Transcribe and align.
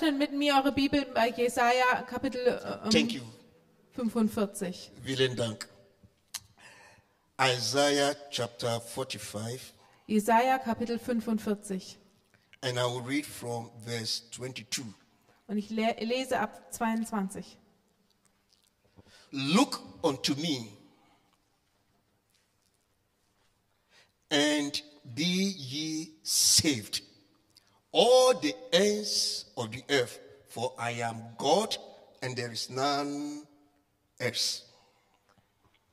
öffnet 0.00 0.18
mit 0.18 0.32
mir 0.32 0.54
eure 0.54 0.72
Bibel 0.72 1.04
bei 1.14 1.28
Jesaja 1.28 2.02
Kapitel 2.08 2.46
äh, 2.46 2.84
ähm, 2.84 2.90
Thank 2.90 3.12
you. 3.12 3.22
45. 3.94 4.90
Vielen 5.04 5.36
Dank. 5.36 5.68
Isaiah 7.38 8.14
chapter 8.30 8.80
45, 8.80 9.74
Jesaja 10.06 10.58
Kapitel 10.58 10.98
45. 10.98 11.98
and 12.62 12.78
I 12.78 12.84
will 12.84 13.00
read 13.00 13.24
from 13.26 13.70
verse 13.84 14.22
22. 14.32 14.84
Und 15.48 15.56
ich 15.56 15.70
le 15.70 15.94
lese 16.00 16.38
ab 16.38 16.72
22. 16.72 17.56
Look 19.32 19.80
unto 20.02 20.34
me 20.34 20.68
and 24.30 24.82
be 25.04 25.22
ye 25.24 26.12
saved, 26.22 27.02
all 27.92 28.34
the 28.40 28.54
ends 28.72 29.46
of 29.56 29.70
the 29.72 29.82
earth, 29.90 30.18
for 30.48 30.72
I 30.78 30.92
am 31.02 31.22
God 31.38 31.76
and 32.22 32.36
there 32.36 32.52
is 32.52 32.70
none 32.70 33.46
else. 34.18 34.64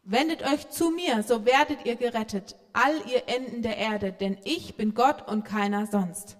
Wendet 0.03 0.41
euch 0.41 0.69
zu 0.69 0.89
mir, 0.89 1.21
so 1.23 1.45
werdet 1.45 1.85
ihr 1.85 1.97
gerettet, 1.97 2.55
all 2.71 2.95
ihr 3.07 3.27
Enden 3.27 3.61
der 3.61 3.77
Erde, 3.77 4.13
denn 4.13 4.38
ich 4.45 4.75
bin 4.75 4.93
Gott 4.93 5.27
und 5.27 5.43
keiner 5.43 5.85
sonst. 5.85 6.38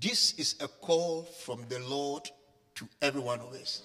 This 0.00 0.32
is 0.32 0.56
a 0.60 0.68
call 0.68 1.26
from 1.44 1.66
the 1.68 1.78
Lord 1.78 2.32
to 2.76 2.86
every 3.00 3.20
one 3.20 3.40
of 3.40 3.52
us. 3.52 3.82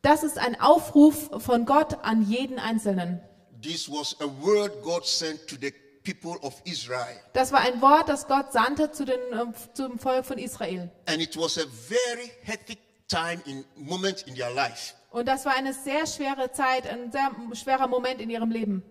Das 0.00 0.22
ist 0.22 0.38
ein 0.38 0.58
Aufruf 0.60 1.30
von 1.38 1.66
Gott 1.66 2.02
an 2.02 2.22
jeden 2.22 2.58
Einzelnen. 2.58 3.20
This 3.60 3.88
was 3.88 4.16
a 4.20 4.26
word 4.26 4.82
God 4.82 5.06
sent 5.06 5.46
to 5.46 5.56
the 5.60 5.72
people 6.02 6.36
of 6.42 6.60
Israel. 6.64 7.16
Das 7.32 7.52
war 7.52 7.60
ein 7.60 7.80
Wort, 7.80 8.08
das 8.08 8.26
Gott 8.26 8.52
sandte 8.52 8.90
zu 8.92 9.04
den, 9.04 9.18
äh, 9.32 9.46
zum 9.74 9.98
Volk 9.98 10.24
von 10.26 10.38
Israel. 10.38 10.90
And 11.06 11.20
it 11.20 11.36
was 11.36 11.58
a 11.58 11.64
very 11.66 12.30
hectic 12.42 12.78
time 13.08 13.40
in 13.46 13.64
moment 13.76 14.22
in 14.26 14.34
their 14.34 14.50
life. 14.52 14.94
Und 15.10 15.26
das 15.28 15.44
war 15.44 15.54
eine 15.54 15.74
sehr 15.74 16.06
schwere 16.06 16.50
Zeit, 16.52 16.86
ein 16.86 17.12
sehr 17.12 17.30
schwerer 17.54 17.86
Moment 17.86 18.20
in 18.20 18.30
ihrem 18.30 18.50
Leben. 18.50 18.82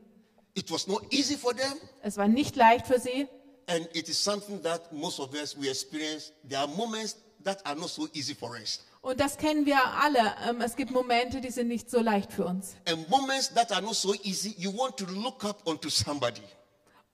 It 0.53 0.69
was 0.71 0.85
not 0.87 1.03
easy 1.11 1.35
for 1.37 1.55
them, 1.55 1.73
Es 2.03 2.17
war 2.17 2.27
nicht 2.27 2.55
leicht 2.55 2.85
für 2.87 2.99
sie. 2.99 3.27
and 3.67 3.87
it 3.93 4.09
is 4.09 4.21
something 4.21 4.61
that 4.63 4.91
most 4.91 5.19
of 5.19 5.33
us 5.33 5.55
we 5.59 5.69
experience. 5.69 6.31
There 6.47 6.59
are 6.61 6.67
moments 6.67 7.15
that 7.43 7.65
are 7.65 7.75
not 7.75 7.89
so 7.89 8.07
easy 8.13 8.35
for 8.35 8.51
us, 8.51 8.79
Und 9.01 9.19
das 9.19 9.37
kennen 9.37 9.65
wir 9.65 9.77
alle. 9.99 10.19
Ähm, 10.47 10.61
Es 10.61 10.75
gibt 10.75 10.91
Momente, 10.91 11.41
die 11.41 11.49
sind 11.49 11.67
nicht 11.69 11.89
so 11.89 12.01
leicht 12.01 12.31
für 12.33 12.45
uns. 12.45 12.75
so 13.93 14.13
easy. 14.23 14.55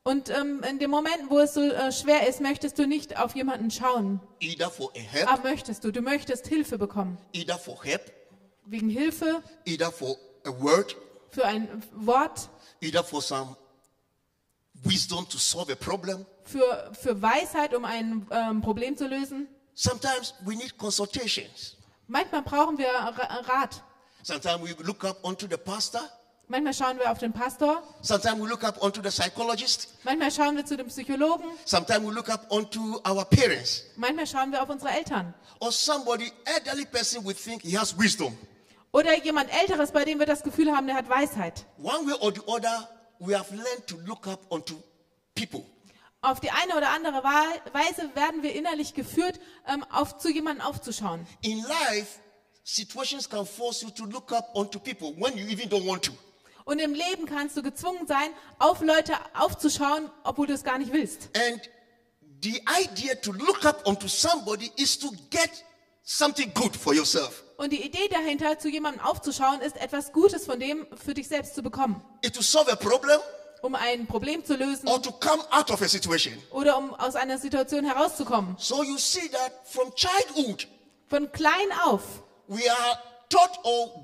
Und 0.08 0.30
ähm, 0.30 0.64
in 0.64 0.80
den 0.80 0.90
Momenten, 0.90 1.30
wo 1.30 1.40
es 1.40 1.54
so 1.54 1.60
äh, 1.62 1.92
schwer 1.92 2.28
ist, 2.30 2.40
möchtest 2.40 2.80
du 2.80 2.88
nicht 2.88 3.20
auf 3.20 3.36
jemanden 3.36 3.70
schauen. 3.72 4.22
Either 4.40 4.70
for 4.70 4.90
a 4.96 5.00
help, 5.00 5.30
Aber 5.30 5.44
möchtest 5.50 5.84
du, 5.84 5.92
du 5.92 6.02
möchtest 6.02 6.48
Hilfe 6.48 6.78
bekommen. 6.78 7.18
either 7.34 7.58
for 7.58 7.84
help, 7.84 8.02
Wegen 8.66 8.90
Hilfe, 8.90 9.44
either 9.66 9.92
for 9.92 10.16
a 10.46 10.50
word, 10.62 10.96
für 11.32 11.44
ein 11.46 11.84
Wort, 11.94 12.50
either 12.82 13.04
for 13.04 13.22
some 13.22 13.58
wisdom 14.84 15.28
to 15.28 15.38
solve 15.38 15.72
a 15.74 15.76
problem. 15.76 16.26
für, 16.44 16.92
für 17.02 17.22
Weisheit, 17.22 17.74
um 17.76 17.84
ein 17.84 18.26
ähm, 18.32 18.62
Problem 18.62 18.96
zu 18.96 19.08
lösen. 19.08 19.48
Sometimes 19.74 20.34
we 20.46 20.56
need 20.56 20.78
consultations. 20.78 21.76
Manchmal 22.08 22.44
brauchen 22.44 22.78
wir 22.78 22.88
Ra- 22.88 23.42
Rat. 23.46 23.84
Sometimes 24.24 24.62
we 24.64 24.74
look 24.86 25.04
up 25.04 25.18
onto 25.24 25.48
the 25.50 25.58
pastor. 25.58 26.00
Manchmal 26.50 26.74
schauen 26.74 26.98
wir 26.98 27.12
auf 27.12 27.18
den 27.18 27.34
Pastor. 27.34 27.84
Sometimes 28.02 28.42
we 28.42 28.48
look 28.48 28.64
up 28.64 28.82
onto 28.82 29.02
the 29.02 29.10
psychologist. 29.10 29.90
Manchmal 30.06 30.32
schauen 30.32 30.56
wir 30.56 30.66
zu 30.66 30.78
dem 30.78 30.88
Psychologen. 30.88 31.44
Sometimes 31.66 32.08
we 32.08 32.14
look 32.14 32.30
up 32.30 32.46
onto 32.50 33.02
our 33.06 33.26
parents 33.26 33.84
Manchmal 33.98 34.26
schauen 34.26 34.52
wir 34.54 34.64
auf 34.64 34.70
unsere 34.70 34.92
Eltern. 34.92 35.34
or 35.60 35.72
somebody 35.74 36.32
elderly 36.46 36.86
person 36.86 37.26
we 37.26 37.34
think 37.34 37.64
he 37.64 37.78
has 37.78 37.98
wisdom. 38.00 38.38
Oder 38.94 39.22
jemand 39.24 39.50
Älteres, 39.54 39.92
bei 39.92 40.06
dem 40.06 40.20
wir 40.20 40.26
das 40.26 40.42
Gefühl 40.42 40.72
haben, 40.72 40.88
der 40.88 40.96
hat 40.96 41.10
Weisheit. 41.10 41.66
One 41.84 42.08
way 42.08 42.16
or 42.22 42.34
the 42.34 42.42
other, 42.48 42.88
we 43.20 43.38
have 43.38 43.54
learned 43.54 43.86
to 43.88 43.98
look 44.06 44.26
up 44.28 44.40
onto 44.50 44.76
people. 45.36 45.64
Auf 46.22 46.40
die 46.40 46.50
eine 46.50 46.76
oder 46.78 46.90
andere 46.92 47.24
Weise 47.74 48.10
werden 48.16 48.42
wir 48.42 48.54
innerlich 48.56 48.94
geführt, 48.94 49.40
ähm, 49.68 49.84
auf, 49.92 50.18
zu 50.18 50.30
jemandem 50.30 50.66
aufzuschauen. 50.66 51.28
In 51.42 51.62
life, 51.64 52.20
situations 52.64 53.30
can 53.30 53.46
force 53.46 53.82
you 53.82 53.90
to 53.92 54.06
look 54.06 54.32
up 54.32 54.50
onto 54.56 54.80
people 54.80 55.14
when 55.18 55.38
you 55.38 55.46
even 55.50 55.70
don't 55.70 55.86
want 55.86 56.04
to. 56.06 56.14
Und 56.68 56.80
im 56.80 56.94
Leben 56.94 57.26
kannst 57.26 57.56
du 57.56 57.64
gezwungen 57.64 58.08
sein, 58.08 58.30
auf 58.60 58.82
Leute 58.82 59.14
aufzuschauen, 59.34 60.10
obwohl 60.26 60.48
du 60.48 60.54
es 60.54 60.66
gar 60.66 60.78
nicht 60.78 60.92
willst. 60.92 61.30
And 61.34 61.62
the 62.44 62.62
idea 62.84 63.16
to 63.16 63.32
look 63.32 63.64
up 63.66 63.88
onto 63.88 64.10
somebody 64.10 64.70
is 64.76 65.00
to 65.00 65.10
get 65.30 65.50
something 66.04 66.54
good 66.54 66.76
for 66.76 66.94
yourself. 66.94 67.42
Und 67.56 67.72
die 67.72 67.82
Idee 67.82 68.10
dahinter, 68.10 68.60
zu 68.60 68.68
jemandem 68.68 69.02
aufzuschauen, 69.06 69.62
ist 69.62 69.78
etwas 69.78 70.12
Gutes 70.12 70.46
von 70.46 70.60
dem 70.60 70.86
für 71.04 71.14
dich 71.14 71.30
selbst 71.30 71.56
zu 71.56 71.64
bekommen. 71.64 72.02
It 72.22 72.36
to 72.36 72.42
solve 72.42 72.70
a 72.70 72.76
problem 72.76 73.20
Um 73.62 73.74
ein 73.74 74.06
Problem 74.06 74.44
zu 74.44 74.56
lösen 74.56 74.90
or 74.90 75.02
to 75.02 75.12
come 75.14 75.42
out 75.52 75.72
of 75.72 75.82
a 75.82 75.88
situation. 75.88 76.34
oder 76.52 76.78
um 76.78 76.94
aus 76.96 77.16
einer 77.16 77.38
Situation 77.38 77.86
herauszukommen. 77.86 78.58
So 78.60 78.84
you 78.84 78.98
see 78.98 79.30
that 79.30 79.54
from 79.64 79.96
childhood, 79.96 80.68
Von 81.08 81.32
klein 81.32 81.72
auf 81.86 82.04
we 82.48 82.70
are 82.70 83.00
taught 83.30 83.58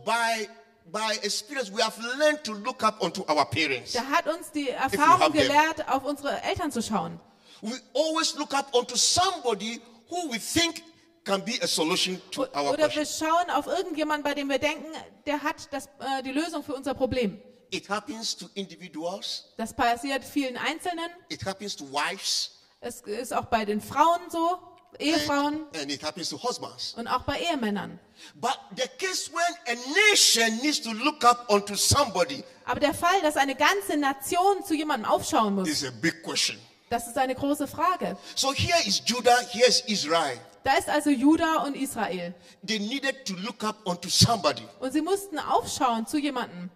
by 0.06 0.48
by 0.92 1.18
experience 1.24 1.72
we 1.72 1.82
have 1.82 1.98
learned 2.18 2.44
to 2.44 2.54
look 2.54 2.84
up 2.84 3.02
onto 3.02 3.24
our 3.30 3.46
parents. 3.46 3.94
Da 3.94 4.02
hat 4.04 4.28
uns 4.28 4.52
die 4.52 4.70
Erfahrung 4.70 5.32
them. 5.34 5.48
gelehrt, 5.48 5.88
auf 5.88 6.04
unsere 6.04 6.42
Eltern 6.44 6.72
zu 6.72 6.82
schauen. 6.82 7.20
We 7.62 7.80
always 7.94 8.36
look 8.36 8.54
up 8.54 8.74
onto 8.74 8.96
somebody 8.96 9.82
who 10.10 10.30
we 10.32 10.38
think 10.40 10.84
can 11.24 11.44
be 11.46 11.54
a 11.62 11.68
solution 11.68 12.22
to 12.32 12.44
O- 12.44 12.48
our 12.60 12.74
Oder 12.74 12.94
wir 12.94 13.06
schauen 13.06 13.50
auf 13.56 13.68
irgendjemanden, 13.68 14.24
bei 14.24 14.34
dem 14.34 14.50
wir 14.50 14.60
denken, 14.60 14.92
der 15.26 15.42
hat 15.42 15.72
das, 15.72 15.86
äh, 16.00 16.22
die 16.24 16.32
Lösung 16.32 16.64
für 16.64 16.76
unser 16.76 16.94
Problem. 16.94 17.42
It 17.72 17.90
happens 17.90 18.36
to 18.38 18.48
individuals, 18.54 19.46
Das 19.58 19.74
passiert 19.74 20.24
vielen 20.24 20.58
Einzelnen. 20.58 21.10
it 21.30 21.44
happens 21.46 21.76
to 21.76 21.86
wives, 21.86 22.52
Es 22.82 23.00
ist 23.02 23.34
auch 23.34 23.46
bei 23.46 23.64
den 23.66 23.80
Frauen 23.82 24.20
so, 24.30 24.60
Ehefrauen 25.00 25.66
and, 25.74 25.82
and 25.82 25.92
it 25.92 26.04
happens 26.04 26.30
to 26.30 26.38
husbands. 26.38 26.94
und 26.98 27.08
auch 27.08 27.24
bei 27.24 27.40
Ehemännern. 27.40 28.00
But 28.36 28.58
the 28.76 28.88
case 28.98 29.32
when 29.32 29.78
a 29.78 29.80
nation 30.10 30.58
needs 30.62 30.82
to 30.82 30.92
look 30.92 31.24
up 31.24 31.46
onto 31.50 31.76
somebody 31.76 32.44
Aber 32.66 32.80
der 32.80 32.94
Fall, 32.94 33.22
dass 33.22 33.36
eine 33.36 33.56
ganze 33.56 33.98
Nation 33.98 34.64
zu 34.66 34.74
jemandem 34.74 35.10
aufschauen 35.10 35.56
muss, 35.56 35.70
is 35.70 35.84
a 35.84 35.92
big 36.02 36.24
question. 36.24 36.58
das 36.90 37.08
ist 37.08 37.18
eine 37.18 37.36
große 37.36 37.68
Frage. 37.68 38.18
So 38.36 38.54
here 38.54 38.78
is 38.86 39.02
Judah, 39.06 39.38
here 39.50 39.68
is 39.68 39.82
Israel. 39.88 40.40
Da 40.64 40.76
ist 40.78 40.88
also 40.90 41.10
Juda 41.10 41.64
und 41.64 41.76
Israel. 41.76 42.34
They 42.66 42.80
needed 42.80 43.26
to 43.26 43.34
look 43.36 43.64
up 43.64 43.78
onto 43.86 44.10
somebody. 44.10 44.64
Und 44.80 44.94
sie 44.94 45.02
mussten 45.02 45.38
aufschauen 45.40 46.08
zu 46.08 46.18
jemandem. 46.18 46.70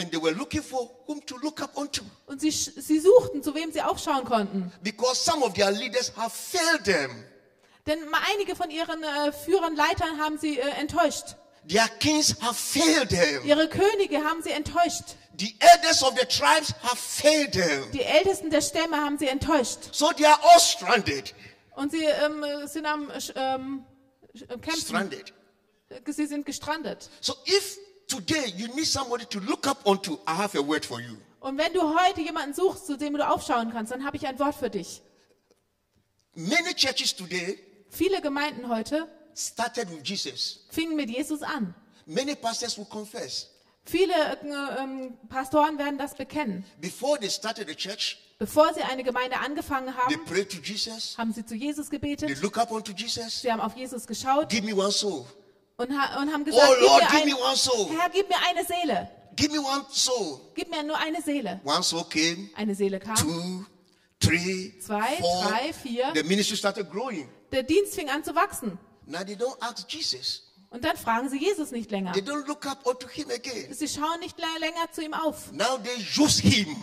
And 0.00 0.10
they 0.10 0.16
were 0.16 0.32
looking 0.32 0.62
for 0.62 0.90
whom 1.06 1.20
to 1.26 1.36
look 1.42 1.60
up 1.60 1.76
onto. 1.76 2.02
Und 2.26 2.40
sie, 2.40 2.50
sie 2.50 3.00
suchten, 3.00 3.42
zu 3.42 3.54
wem 3.54 3.70
sie 3.70 3.82
aufschauen 3.82 4.24
konnten. 4.24 4.72
Because 4.82 5.22
some 5.22 5.44
of 5.44 5.52
their 5.52 5.70
leaders 5.70 6.10
have 6.16 6.32
failed 6.32 6.84
them. 6.84 7.24
Denn 7.86 7.98
einige 8.32 8.56
von 8.56 8.70
ihren 8.70 9.02
äh, 9.02 9.32
Führern, 9.32 9.76
Leitern 9.76 10.18
haben 10.18 10.38
sie 10.38 10.58
äh, 10.58 10.68
enttäuscht. 10.80 11.36
Their 11.68 11.86
kings 11.98 12.34
have 12.40 12.54
failed 12.54 13.10
them. 13.10 13.44
Ihre 13.44 13.68
Könige 13.68 14.24
haben 14.24 14.42
sie 14.42 14.52
enttäuscht. 14.52 15.16
The 15.38 15.54
elders 15.58 16.02
of 16.02 16.18
the 16.18 16.24
tribes 16.24 16.72
have 16.82 16.96
failed 16.96 17.52
them. 17.52 17.90
Die 17.92 18.02
Ältesten 18.02 18.48
der 18.48 18.62
Stämme 18.62 18.96
haben 18.96 19.18
sie 19.18 19.28
enttäuscht. 19.28 19.92
So 19.92 20.12
they 20.12 20.24
are 20.24 20.38
all 20.42 20.60
stranded. 20.60 21.34
Und 21.76 21.92
sie 21.92 22.04
ähm, 22.04 22.44
sind 22.66 22.86
am 22.86 23.10
ähm, 23.34 23.84
äh, 24.32 24.46
Kämpfen. 24.58 24.80
Stranded. 24.80 25.34
Sie 26.06 26.26
sind 26.26 26.46
gestrandet. 26.46 27.10
So 27.20 27.34
if 27.46 27.78
today 28.10 28.52
you 28.56 28.68
need 28.74 28.86
somebody 28.86 29.24
to 29.26 29.40
look 29.40 29.66
up 29.66 29.78
onto, 29.86 30.18
I 30.26 30.34
have 30.34 30.54
a 30.58 30.62
word 30.62 30.84
for 30.84 31.00
you. 31.00 31.16
Und 31.40 31.56
wenn 31.56 31.72
du 31.72 31.80
heute 31.98 32.20
jemanden 32.20 32.52
suchst, 32.54 32.86
zu 32.86 32.98
dem 32.98 33.14
du 33.14 33.26
aufschauen 33.26 33.70
kannst, 33.72 33.92
dann 33.92 34.04
habe 34.04 34.16
ich 34.16 34.26
ein 34.26 34.38
Wort 34.38 34.54
für 34.54 34.68
dich. 34.68 35.00
Many 36.34 36.74
churches 36.74 37.14
today 37.14 37.58
Viele 37.88 38.20
Gemeinden 38.20 38.68
heute 38.68 39.08
started 39.34 39.90
with 39.90 40.00
Jesus. 40.04 40.66
fingen 40.70 40.96
mit 40.96 41.10
Jesus 41.10 41.42
an. 41.42 41.74
Many 42.06 42.34
pastors 42.36 42.76
will 42.78 42.84
confess. 42.86 43.48
Viele 43.84 44.12
äh, 44.12 44.36
ähm, 44.78 45.16
Pastoren 45.28 45.78
werden 45.78 45.98
das 45.98 46.14
bekennen. 46.14 46.64
Before 46.80 47.18
they 47.18 47.30
started 47.30 47.68
the 47.68 47.74
church, 47.74 48.18
Bevor 48.38 48.72
sie 48.74 48.82
eine 48.82 49.02
Gemeinde 49.02 49.38
angefangen 49.38 49.86
they 49.86 50.16
haben, 50.16 50.24
prayed 50.26 50.50
to 50.50 50.58
Jesus. 50.62 51.16
haben 51.18 51.32
sie 51.32 51.44
zu 51.44 51.54
Jesus 51.54 51.88
They 51.88 51.98
gebetet. 51.98 52.42
look 52.42 52.58
up 52.58 52.70
onto 52.70 52.92
Jesus. 52.92 53.40
Sie 53.42 53.50
haben 53.50 53.60
auf 53.60 53.76
Jesus 53.76 54.06
geschaut 54.06 54.48
Give 54.48 54.64
me 54.64 54.74
one 54.74 54.92
soul. 54.92 55.24
Und, 55.80 55.90
ha 55.98 56.20
und 56.20 56.32
haben 56.32 56.44
gesagt, 56.44 56.64
Oh 56.68 56.74
Lord, 56.80 57.00
gib, 57.02 57.10
give 57.10 57.24
mir 57.24 57.34
me 57.34 57.40
ein, 57.40 57.46
one 57.48 57.56
soul. 57.56 57.88
Herr, 57.98 58.10
gib 58.10 58.28
mir 58.28 58.36
eine 58.48 58.64
Seele. 58.64 59.10
Give 59.36 59.52
me 59.52 59.58
one 59.60 59.84
soul. 59.90 60.40
Gib 60.54 60.70
mir 60.70 60.82
nur 60.82 60.98
eine 60.98 61.22
Seele. 61.22 61.60
One 61.64 61.82
soul 61.82 62.04
came, 62.04 62.50
Eine 62.56 62.74
Seele 62.74 62.98
kam. 63.00 63.16
two, 63.16 63.64
three, 64.20 64.78
Zwei, 64.80 65.16
four. 65.20 65.44
drei, 65.48 65.72
vier. 65.72 66.12
The 66.14 66.22
ministry 66.24 66.56
started 66.56 66.90
growing. 66.90 67.28
Der 67.52 67.62
Dienst 67.62 67.94
fing 67.94 68.08
an 68.10 68.22
zu 68.22 68.34
wachsen. 68.34 68.78
Now 69.06 69.24
they 69.24 69.34
don't 69.36 69.56
ask 69.60 69.88
Jesus. 69.90 70.42
Und 70.70 70.84
dann 70.84 70.96
fragen 70.96 71.28
sie 71.28 71.38
Jesus 71.38 71.70
nicht 71.72 71.90
länger. 71.90 72.12
They 72.12 72.22
don't 72.22 72.46
look 72.46 72.64
up 72.66 72.86
onto 72.86 73.08
him 73.08 73.28
again. 73.30 73.72
Sie 73.74 73.88
schauen 73.88 74.20
nicht 74.20 74.38
lä- 74.38 74.58
länger 74.60 74.92
zu 74.92 75.02
ihm 75.02 75.14
auf. 75.14 75.50
Now 75.52 75.78
they 75.78 75.96
use 76.22 76.40
him 76.42 76.76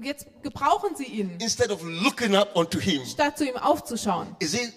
Jetzt 0.00 0.26
gebrauchen 0.42 0.96
sie 0.96 1.04
ihn, 1.04 1.36
instead 1.40 1.70
of 1.70 1.80
looking 1.82 2.34
up 2.34 2.56
onto 2.56 2.80
him. 2.80 3.04
statt 3.06 3.38
zu 3.38 3.44
ihm 3.46 3.56
aufzuschauen. 3.56 4.34
Is 4.40 4.54
it? 4.54 4.72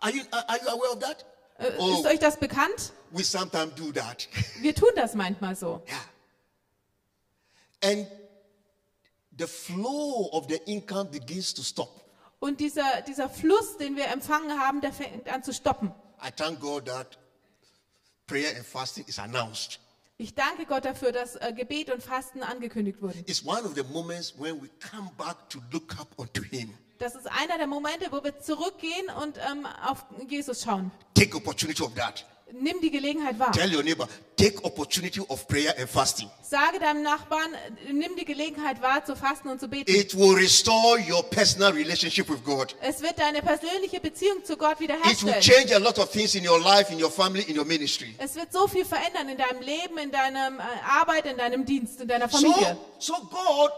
Are 0.00 0.10
you, 0.10 0.22
are 0.30 0.58
you 0.62 0.68
aware 0.68 0.92
of 0.92 0.98
that? 1.00 1.26
Äh, 1.62 1.72
Oh. 1.78 1.94
Ist 2.00 2.06
euch 2.06 2.18
das 2.18 2.38
bekannt? 2.38 2.92
We 3.10 3.22
sometimes 3.24 3.74
do 3.74 3.92
that. 3.92 4.28
Wir 4.60 4.74
tun 4.74 4.90
das 4.96 5.14
manchmal 5.14 5.54
so. 5.56 5.82
yeah. 5.88 5.98
And 7.84 8.06
the 9.38 9.46
flow 9.46 10.28
of 10.32 10.46
the 10.48 10.60
income 10.66 11.10
begins 11.10 11.52
to 11.54 11.62
stop. 11.62 12.00
Und 12.38 12.60
dieser, 12.60 13.02
dieser 13.02 13.28
Fluss, 13.30 13.76
den 13.76 13.96
wir 13.96 14.06
empfangen 14.08 14.58
haben, 14.58 14.80
der 14.80 14.92
fängt 14.92 15.28
an 15.28 15.42
zu 15.44 15.52
stoppen. 15.52 15.92
I 16.24 16.30
thank 16.30 16.60
God 16.60 16.86
that 16.86 17.18
prayer 18.26 18.56
and 18.56 18.66
fasting 18.66 19.04
is 19.06 19.18
announced. 19.18 19.78
Ich 20.18 20.34
danke 20.34 20.66
Gott 20.66 20.84
dafür, 20.84 21.10
dass 21.12 21.36
äh, 21.36 21.52
Gebet 21.52 21.90
und 21.90 22.02
Fasten 22.02 22.42
angekündigt 22.42 23.00
wurden. 23.02 23.20
It's 23.26 23.44
one 23.44 23.62
of 23.62 23.74
the 23.74 23.82
moments 23.84 24.34
when 24.38 24.60
we 24.62 24.68
come 24.90 25.10
back 25.16 25.48
to 25.50 25.58
look 25.72 25.98
up 26.00 26.08
unto 26.18 26.42
Him. 26.42 26.74
Das 27.02 27.16
ist 27.16 27.26
einer 27.26 27.58
der 27.58 27.66
Momente, 27.66 28.06
wo 28.12 28.22
wir 28.22 28.38
zurückgehen 28.40 29.06
und 29.20 29.36
ähm, 29.50 29.66
auf 29.88 30.04
Jesus 30.28 30.62
schauen. 30.62 30.92
Take 31.14 31.36
opportunity 31.36 31.82
of 31.82 31.92
that. 31.96 32.24
Nimm 32.52 32.80
die 32.80 32.90
Gelegenheit 32.92 33.38
wahr. 33.40 33.50
Tell 33.50 33.74
your 33.74 33.82
neighbor, 33.82 34.06
take 34.36 34.62
opportunity 34.62 35.18
of 35.26 35.48
prayer 35.48 35.74
and 35.80 35.88
fasting. 35.90 36.30
Sage 36.42 36.78
deinem 36.78 37.02
Nachbarn, 37.02 37.50
nimm 37.90 38.14
die 38.14 38.24
Gelegenheit 38.26 38.80
wahr, 38.82 39.04
zu 39.04 39.16
fasten 39.16 39.48
und 39.48 39.58
zu 39.58 39.66
beten. 39.68 39.90
It 39.90 40.14
will 40.16 40.34
restore 40.36 40.98
your 41.10 41.22
personal 41.24 41.72
relationship 41.72 42.28
with 42.28 42.44
God. 42.44 42.76
Es 42.82 43.00
wird 43.02 43.18
deine 43.18 43.40
persönliche 43.42 43.98
Beziehung 44.00 44.44
zu 44.44 44.56
Gott 44.56 44.72
It 44.74 44.80
will 44.80 44.88
wiederherstellen. 44.90 45.40
change 45.40 45.74
a 45.74 45.78
lot 45.78 45.98
of 45.98 46.08
things 46.12 46.34
in 46.36 46.46
your 46.48 46.60
life, 46.60 46.92
in 46.92 47.02
your 47.02 47.10
family, 47.10 47.42
in 47.48 47.58
your 47.58 47.64
ministry. 47.64 48.14
Es 48.18 48.36
wird 48.36 48.52
so 48.52 48.68
viel 48.68 48.84
verändern 48.84 49.28
in 49.30 49.38
deinem 49.38 49.62
Leben, 49.62 49.98
in 49.98 50.12
deiner 50.12 50.48
äh, 50.58 50.62
Arbeit, 51.00 51.26
in 51.26 51.36
deinem 51.38 51.64
Dienst, 51.64 52.00
in 52.02 52.06
deiner 52.06 52.28
So, 52.28 52.36
Familie. 52.38 52.76
so 52.98 53.14
God 53.14 53.70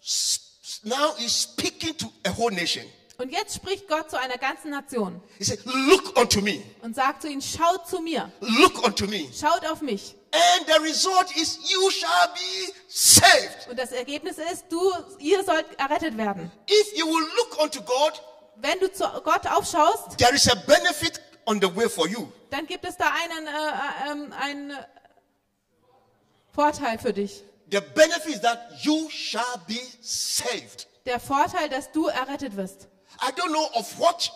s- 0.00 0.44
now 0.84 1.14
is 1.24 1.32
speaking 1.42 1.96
to 1.98 2.06
a 2.24 2.30
whole 2.36 2.50
nation. 2.54 2.84
Und 3.20 3.30
jetzt 3.32 3.56
spricht 3.56 3.88
Gott 3.88 4.08
zu 4.10 4.16
einer 4.16 4.38
ganzen 4.38 4.70
Nation 4.70 5.20
He 5.38 5.44
said, 5.44 5.58
Look 5.64 6.16
unto 6.16 6.40
me. 6.40 6.62
und 6.82 6.94
sagt 6.94 7.22
zu 7.22 7.28
ihnen, 7.28 7.42
schaut 7.42 7.88
zu 7.88 8.00
mir, 8.00 8.30
Look 8.40 8.84
unto 8.86 9.06
me. 9.06 9.28
schaut 9.32 9.66
auf 9.66 9.80
mich. 9.80 10.14
And 10.30 10.66
the 10.68 10.80
result 10.82 11.34
is 11.36 11.58
you 11.68 11.90
shall 11.90 12.28
be 12.34 12.72
saved. 12.88 13.66
Und 13.70 13.78
das 13.78 13.90
Ergebnis 13.92 14.36
ist, 14.38 14.66
du, 14.68 14.78
ihr 15.18 15.42
sollt 15.42 15.66
errettet 15.78 16.16
werden. 16.16 16.52
If 16.70 16.96
you 16.96 17.06
will 17.06 17.26
look 17.38 17.60
unto 17.60 17.80
God, 17.82 18.22
Wenn 18.56 18.78
du 18.78 18.92
zu 18.92 19.04
Gott 19.24 19.46
aufschaust, 19.46 20.16
there 20.18 20.34
is 20.34 20.48
a 20.48 20.54
benefit 20.54 21.20
on 21.46 21.60
the 21.60 21.74
way 21.74 21.88
for 21.88 22.06
you. 22.06 22.28
dann 22.50 22.66
gibt 22.66 22.84
es 22.84 22.96
da 22.96 23.06
einen, 23.24 23.46
äh, 23.48 24.12
ähm, 24.12 24.32
einen 24.38 24.70
äh, 24.72 24.84
Vorteil 26.54 26.98
für 26.98 27.12
dich. 27.12 27.42
The 27.70 27.80
benefit 27.80 28.34
is 28.34 28.40
that 28.40 28.70
you 28.82 29.08
shall 29.10 29.60
be 29.66 29.78
saved. 30.00 30.86
Der 31.06 31.20
Vorteil, 31.20 31.68
dass 31.68 31.90
du 31.92 32.06
errettet 32.06 32.56
wirst. 32.56 32.88
I 33.20 33.30
don't 33.32 33.48
know 33.52 33.68
of 33.74 33.98
what, 33.98 34.30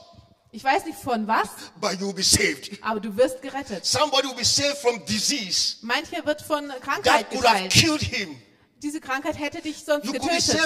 Ich 0.51 0.63
weiß 0.65 0.85
nicht 0.85 0.99
von 0.99 1.27
was, 1.27 1.49
but 1.81 1.93
you 2.01 2.09
will 2.09 2.15
be 2.15 2.23
saved. 2.23 2.71
aber 2.83 3.01
du 3.01 3.17
wirst 3.17 3.41
gerettet. 3.41 3.87
Somebody 3.87 4.29
will 4.29 4.35
be 4.37 4.45
saved 4.45 4.77
from 4.79 5.05
disease 5.07 5.77
Mancher 5.83 6.25
wird 6.27 6.43
von 6.43 6.69
Krankheit 6.83 7.31
geheilt. 7.31 7.73
Diese 8.83 9.01
Krankheit 9.01 9.39
hätte 9.39 9.63
dich 9.63 9.85
sonst 9.85 10.07
You 10.07 10.13
getötet. 10.13 10.59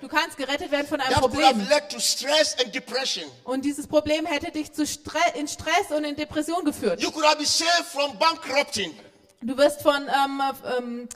Du 0.00 0.08
kannst 0.08 0.36
gerettet 0.36 0.70
werden 0.70 0.86
von 0.86 1.00
einem 1.00 1.10
that 1.14 1.20
Problem. 1.20 1.66
led 1.68 1.88
to 1.90 1.98
stress 1.98 2.54
and 2.62 2.74
depression. 2.74 3.24
Und 3.44 3.64
dieses 3.64 3.86
Problem 3.86 4.26
hätte 4.26 4.52
dich 4.52 4.72
zu 4.72 4.86
Stre 4.86 5.18
in 5.34 5.48
Stress 5.48 5.90
und 5.90 6.04
in 6.04 6.16
Depression 6.16 6.64
geführt. 6.66 7.00
You 7.00 7.10
could 7.10 7.24
have 7.24 7.36
been 7.36 7.46
saved 7.46 7.86
from 7.90 8.18
bankrupting. 8.18 8.94
Du 9.40 9.56
wirst 9.56 9.80
von 9.80 10.06
ähm, 10.06 10.42
ähm, 10.76 11.08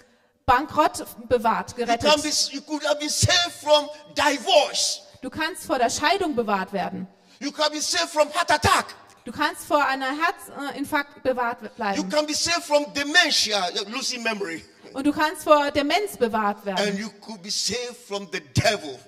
Bankrott 0.56 1.04
bewahrt, 1.28 1.70
You, 1.78 1.86
can 1.86 1.96
be, 1.96 2.02
gerettet. 2.02 2.52
you 2.52 2.60
could 2.60 2.84
have 2.86 2.98
been 2.98 3.08
saved 3.10 3.52
from 3.62 3.88
divorce. 4.14 5.00
Du 5.22 5.30
kannst 5.30 5.64
vor 5.64 5.78
der 5.78 5.90
Scheidung 5.90 6.34
bewahrt 6.34 6.72
werden. 6.72 7.06
You 7.40 7.50
can 7.52 7.70
be 7.72 7.80
saved 7.80 8.08
from 8.10 8.28
heart 8.32 8.50
attack. 8.50 8.94
Du 9.24 9.32
kannst 9.32 9.64
vor 9.66 9.84
einer 9.86 10.08
Herzinfarkt 10.10 11.22
bewahrt 11.22 11.62
You 11.62 11.68
bleiben. 11.76 12.08
can 12.10 12.26
be 12.26 12.34
saved 12.34 12.64
from 12.64 12.92
dementia, 12.92 13.68
losing 13.88 14.22
memory. 14.22 14.64
Und 14.92 15.06
du 15.06 15.12
kannst 15.12 15.44
vor 15.44 15.70
Demenz 15.70 16.16
bewahrt 16.18 16.58
And 16.58 16.66
werden. 16.66 16.98
you 16.98 17.08
could 17.20 17.42
be 17.42 17.50
saved 17.50 17.96
from 18.06 18.28
the 18.32 18.40
devil. 18.40 18.98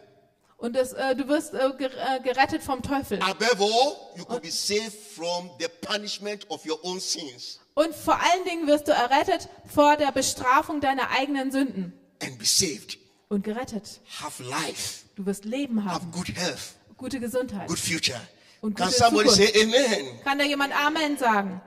Und 0.57 0.77
es, 0.77 0.93
äh, 0.95 1.15
du 1.15 1.27
wirst 1.29 1.53
äh, 1.53 1.67
äh, 1.67 2.21
gerettet 2.23 2.63
vom 2.63 2.81
Teufel. 2.81 3.21
Above 3.21 3.59
all, 3.61 3.97
you 4.17 4.25
could 4.25 4.41
be 4.41 4.51
saved 4.51 4.95
from 5.15 5.51
the 5.59 5.69
punishment 5.83 6.49
of 6.49 6.65
your 6.65 6.79
own 6.85 7.01
sins 7.01 7.59
Und 7.75 7.95
vor 7.95 8.15
allen 8.21 8.45
Dingen 8.45 8.67
wirst 8.69 8.87
du 8.89 8.93
errettet 8.93 9.49
vor 9.67 9.97
der 9.97 10.13
Bestrafung 10.13 10.81
deiner 10.81 11.11
eigenen 11.11 11.51
Sünden. 11.51 11.93
and 12.23 12.39
be 12.39 12.45
saved. 12.45 12.99
Und 13.29 13.43
gerettet. 13.43 14.01
Have 14.23 14.43
life, 14.43 15.05
Du 15.17 15.27
wirst 15.27 15.45
Leben 15.45 15.85
have 15.85 15.95
haben, 16.03 16.13
good 16.13 16.29
health, 16.37 16.75
gute 16.97 17.19
Gesundheit. 17.21 17.67
good 17.69 17.79
future. 17.79 18.21
Und 18.61 18.77
Can 18.77 18.87
gute 18.87 18.99
somebody 18.99 19.29
Zukunft. 19.29 19.55
say 19.55 19.63
amen? 19.63 20.21
Kann 20.23 20.39
da 20.39 20.45
jemand 20.45 20.73
Amen 20.75 21.19
sagen? 21.19 21.61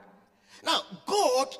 Now, 0.63 0.81
God 1.05 1.59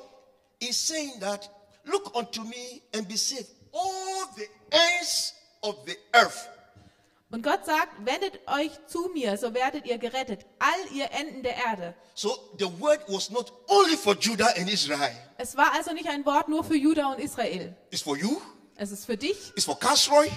is 0.60 0.76
saying 0.88 1.20
that, 1.20 1.50
look 1.84 2.14
unto 2.16 2.42
me 2.42 2.82
and 2.94 3.06
be 3.06 3.16
saved. 3.16 3.46
All 3.72 4.24
the 4.36 4.46
ends 4.70 5.34
of 5.62 5.76
the 5.86 5.96
earth. 6.14 6.48
Und 7.30 7.42
Gott 7.42 7.66
sagt, 7.66 8.06
wendet 8.06 8.40
euch 8.48 8.70
zu 8.86 9.10
mir, 9.12 9.36
so 9.36 9.52
werdet 9.52 9.84
ihr 9.86 9.98
gerettet, 9.98 10.46
all 10.58 10.96
ihr 10.96 11.10
Enden 11.10 11.42
der 11.42 11.56
Erde. 11.56 11.94
So 12.14 12.30
the 12.58 12.64
word 12.80 13.00
was 13.06 13.28
not 13.30 13.52
only 13.68 13.96
for 13.98 14.14
Judah 14.18 14.48
and 14.56 14.70
Israel. 14.72 15.12
Es 15.36 15.54
war 15.56 15.72
also 15.74 15.92
nicht 15.92 16.08
ein 16.08 16.24
Wort 16.24 16.48
nur 16.48 16.64
für 16.64 16.74
Juda 16.76 17.12
und 17.12 17.18
Israel. 17.20 17.76
It's 17.90 18.02
for 18.02 18.16
you, 18.16 18.40
Es 18.76 18.90
ist 18.92 19.04
für 19.04 19.16
dich, 19.18 19.52
it's 19.54 19.64
for 19.66 19.78
Casroy, 19.78 20.30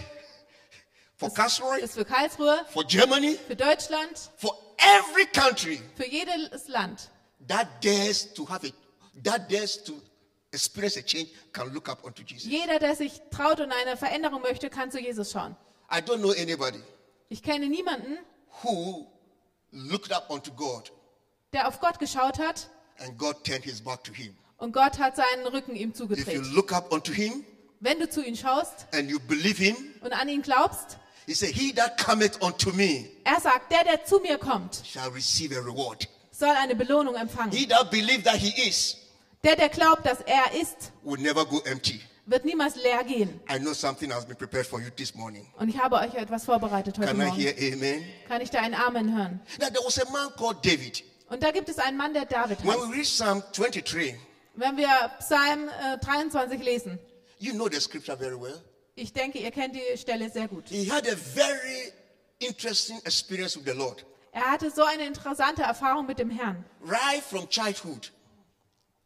for 1.16 1.30
es 1.30 1.34
Casroy, 1.36 1.80
ist 1.80 1.94
für 1.94 2.04
Karlsruhe, 2.04 2.66
for 2.74 2.84
Germany, 2.84 3.38
für 3.48 3.56
Deutschland, 3.56 4.30
for 4.38 4.58
every 4.78 5.26
country 5.28 5.80
für 5.96 6.08
jedes 6.10 6.68
Land. 6.68 7.10
that 7.48 7.68
dares 7.82 8.34
to 8.34 8.46
have 8.50 8.68
a 8.68 8.72
that 9.24 9.50
dares 9.50 9.82
to 9.82 9.94
experience 10.52 10.98
a 10.98 11.02
change 11.02 11.30
can 11.54 11.72
look 11.74 11.88
up 11.88 12.04
unto 12.04 12.22
Jesus. 12.22 12.52
Jeder, 12.52 12.80
der 12.80 12.96
sich 12.98 13.22
traut 13.32 13.62
und 13.62 13.72
eine 13.72 13.96
Veränderung 13.96 14.42
möchte, 14.42 14.70
kann 14.70 14.92
zu 14.92 15.00
Jesus 15.00 15.32
schauen. 15.32 15.56
I 15.92 16.00
don't 16.02 16.20
know 16.20 16.32
anybody 16.32 16.80
Ich 17.30 17.42
kenne 17.44 17.68
niemanden, 17.70 18.18
who 18.64 19.08
looked 19.72 20.12
up 20.12 20.30
unto 20.30 20.52
God 20.52 20.92
der 21.54 21.68
auf 21.68 21.80
Gott 21.80 22.00
geschaut 22.00 22.40
hat 22.40 22.70
and 23.00 23.18
God 23.18 23.44
turned 23.44 23.64
his 23.64 23.82
back 23.82 24.04
to 24.04 24.14
him. 24.14 24.36
und 24.58 24.72
Gott 24.74 25.00
hat 25.00 25.16
seinen 25.16 25.46
Rücken 25.48 25.76
ihm 25.76 25.90
If 25.92 26.00
you 26.00 26.08
zugedreht. 26.08 26.42
look 26.54 26.72
up 26.72 26.92
unto 26.94 27.12
him 27.14 27.46
Wenn 27.80 28.00
du 28.00 28.08
zu 28.10 28.24
ihm 28.24 28.36
schaust 28.36 28.86
and 28.94 29.10
you 29.10 29.20
believe 29.20 29.58
him, 29.62 29.76
und 30.02 30.14
an 30.14 30.30
ihn 30.30 30.42
glaubst, 30.44 30.98
he 31.26 31.34
said, 31.34 31.50
He 31.56 31.74
that 31.74 31.98
cometh 31.98 32.42
unto 32.42 32.72
me 32.72 33.10
er 33.24 33.40
sagt, 33.42 33.72
der, 33.72 33.84
der 33.84 34.06
zu 34.06 34.20
mir 34.20 34.38
kommt, 34.38 34.82
shall 34.86 35.10
receive 35.10 35.56
a 35.58 35.62
reward. 35.62 36.08
soll 36.32 36.50
eine 36.56 36.76
Belohnung 36.76 37.16
empfangen. 37.16 37.52
He 37.52 37.66
that 37.68 37.90
believe 37.92 38.24
that 38.24 38.36
he 38.38 38.50
is 38.68 38.98
Der, 39.44 39.56
der 39.56 39.70
glaubt, 39.70 40.06
dass 40.06 40.20
er 40.22 40.52
ist, 40.62 40.92
will 41.04 41.20
never 41.20 41.44
go 41.46 41.60
empty. 41.66 42.00
Wird 42.32 42.46
niemals 42.46 42.76
leer 42.76 43.04
gehen. 43.04 43.40
I 43.50 43.60
know 43.60 43.74
something 43.74 44.12
has 44.12 44.26
been 44.26 44.38
prepared 44.38 44.66
for 44.66 44.80
you 44.82 44.90
this 44.92 45.14
morning. 45.14 45.48
Und 45.58 45.70
ich 45.70 45.78
habe 45.78 45.98
euch 45.98 46.14
etwas 46.16 46.46
vorbereitet 46.46 46.98
heute 46.98 47.08
Can 47.08 47.22
I 47.22 47.26
Morgen. 47.26 47.40
hear 47.40 47.54
amen? 47.74 48.04
Kann 48.28 48.42
ich 48.42 48.50
da 48.50 48.60
ein 48.62 48.74
Amen 48.74 49.16
hören? 49.16 49.40
Now 49.60 49.68
there 49.70 49.84
was 49.86 50.00
a 50.00 50.10
man 50.12 50.30
called 50.38 50.64
David. 50.66 51.04
Und 51.30 51.44
da 51.44 51.52
gibt 51.52 51.70
es 51.70 51.78
einen 51.78 51.98
Mann, 51.98 52.14
der 52.14 52.26
David 52.26 52.64
When 52.64 52.72
heißt. 52.72 52.90
we 52.90 52.96
read 52.96 53.04
Psalm 53.06 53.44
23, 53.54 54.16
Wenn 54.56 54.78
wir 54.78 54.88
Psalm 55.20 55.70
äh, 55.70 55.98
23 56.00 56.62
lesen, 56.64 57.00
you 57.40 57.54
know 57.54 57.70
the 57.70 57.80
scripture 57.80 58.18
very 58.18 58.40
well. 58.40 58.62
ich 58.96 59.14
denke, 59.14 59.40
ihr 59.40 59.52
kennt 59.52 59.76
die 59.76 59.98
Stelle 59.98 60.30
sehr 60.30 60.48
gut. 60.48 60.66
He 60.68 60.90
had 60.92 61.08
a 61.08 61.16
very 61.16 61.94
interesting 62.40 62.98
experience 63.06 63.56
with 63.58 63.66
the 63.66 63.78
Lord. 63.78 64.06
Er 64.34 64.50
hatte 64.52 64.72
so 64.72 64.84
eine 64.84 65.06
interessante 65.06 65.62
Erfahrung 65.64 66.06
mit 66.06 66.20
dem 66.20 66.30
Herrn. 66.30 66.64
Right 66.86 67.22
from 67.24 67.48
childhood, 67.50 68.12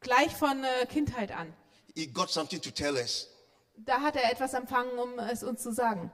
Gleich 0.02 0.32
von 0.36 0.64
äh, 0.64 0.86
Kindheit 0.88 1.32
an. 1.32 1.52
He 1.96 2.08
got 2.08 2.30
something 2.30 2.62
to 2.62 2.72
tell 2.72 2.96
us. 2.96 3.28
Da 3.78 4.02
hat 4.02 4.16
er 4.16 4.32
etwas 4.32 4.54
empfangen, 4.54 4.98
um 5.00 5.20
es 5.20 5.44
uns 5.44 5.62
zu 5.64 5.72
sagen. 5.74 6.12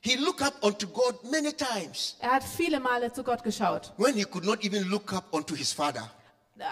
He 0.00 0.16
looked 0.16 0.42
up 0.42 0.54
unto 0.62 0.86
God 0.86 1.24
many 1.30 1.52
times 1.52 2.16
Er 2.20 2.30
hat 2.32 2.44
viele 2.44 2.78
Male 2.80 3.12
zu 3.12 3.24
Gott 3.24 3.42
geschaut, 3.42 3.92
when 3.96 4.14
he 4.14 4.24
could 4.24 4.44
not 4.44 4.64
even 4.64 4.84
look 4.88 5.12
up 5.12 5.24
unto 5.32 5.54
his 5.54 5.72
father. 5.72 6.10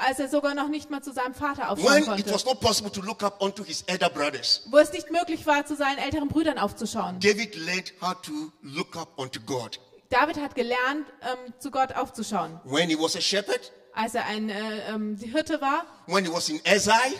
als 0.06 0.18
er 0.18 0.28
sogar 0.28 0.54
noch 0.54 0.68
nicht 0.68 0.88
mal 0.90 1.02
zu 1.02 1.12
seinem 1.12 1.34
Vater 1.34 1.70
aufschauen 1.70 1.92
When 1.92 2.02
it 2.02 2.06
konnte. 2.08 2.32
was 2.32 2.44
not 2.44 2.60
possible 2.60 2.90
to 2.92 3.00
look 3.02 3.22
up 3.22 3.42
unto 3.42 3.64
his 3.64 3.82
elder 3.86 4.08
brothers. 4.08 4.62
Wo 4.70 4.78
es 4.78 4.92
nicht 4.92 5.10
möglich 5.10 5.44
war, 5.46 5.66
zu 5.66 5.74
seinen 5.76 5.98
älteren 5.98 6.28
Brüdern 6.28 6.58
aufzuschauen. 6.58 7.18
David 7.20 7.54
learned 7.56 7.92
how 8.00 8.14
to 8.22 8.32
look 8.62 8.96
up 8.96 9.08
unto 9.18 9.40
God. 9.40 9.80
David 10.10 10.36
hat 10.38 10.54
gelernt, 10.54 11.06
ähm, 11.22 11.52
zu 11.58 11.70
Gott 11.70 11.92
aufzuschauen. 11.96 12.60
When 12.64 12.88
he 12.88 12.96
was 12.98 13.16
a 13.16 13.20
shepherd, 13.20 13.72
Als 13.94 14.14
er 14.14 14.26
ein 14.26 14.48
äh, 14.48 14.88
ähm, 14.90 15.16
Hirte 15.16 15.60
war, 15.60 15.84
when 16.06 16.24
he 16.24 16.32
was 16.32 16.48
in 16.48 16.64
exile, 16.64 17.14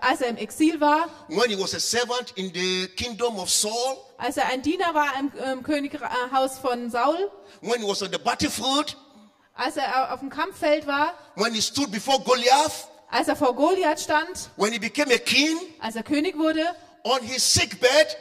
als 0.00 0.20
er 0.20 0.28
im 0.28 0.36
Exil 0.36 0.80
war, 0.80 1.06
when 1.28 1.50
he 1.50 1.56
was 1.60 1.74
a 1.74 1.80
servant 1.80 2.32
in 2.36 2.52
the 2.54 2.88
kingdom 2.96 3.38
of 3.38 3.50
Saul, 3.50 3.96
als 4.18 4.36
er 4.36 4.46
ein 4.48 4.62
Diener 4.62 4.94
war 4.94 5.08
im 5.18 5.32
ähm, 5.44 5.62
Könighaus 5.62 6.58
von 6.58 6.90
Saul, 6.90 7.30
when 7.60 7.80
he 7.80 7.88
was 7.88 8.02
on 8.02 8.10
the 8.12 8.18
battlefield, 8.18 8.96
als 9.54 9.76
er 9.76 10.12
auf 10.12 10.20
dem 10.20 10.30
Kampffeld 10.30 10.86
war, 10.86 11.14
when 11.36 11.54
he 11.54 11.60
stood 11.60 11.90
before 11.90 12.20
Goliath, 12.20 12.88
als 13.10 13.28
er 13.28 13.36
vor 13.36 13.54
Goliath 13.54 14.00
stand, 14.00 14.50
when 14.56 14.72
he 14.72 14.78
became 14.78 15.12
a 15.14 15.18
king. 15.18 15.56
Als 15.80 15.96
er 15.96 16.02
König 16.02 16.36
wurde, 16.36 16.64
on 17.04 17.20
his 17.22 17.42
sick 17.52 17.80
bed, 17.80 18.16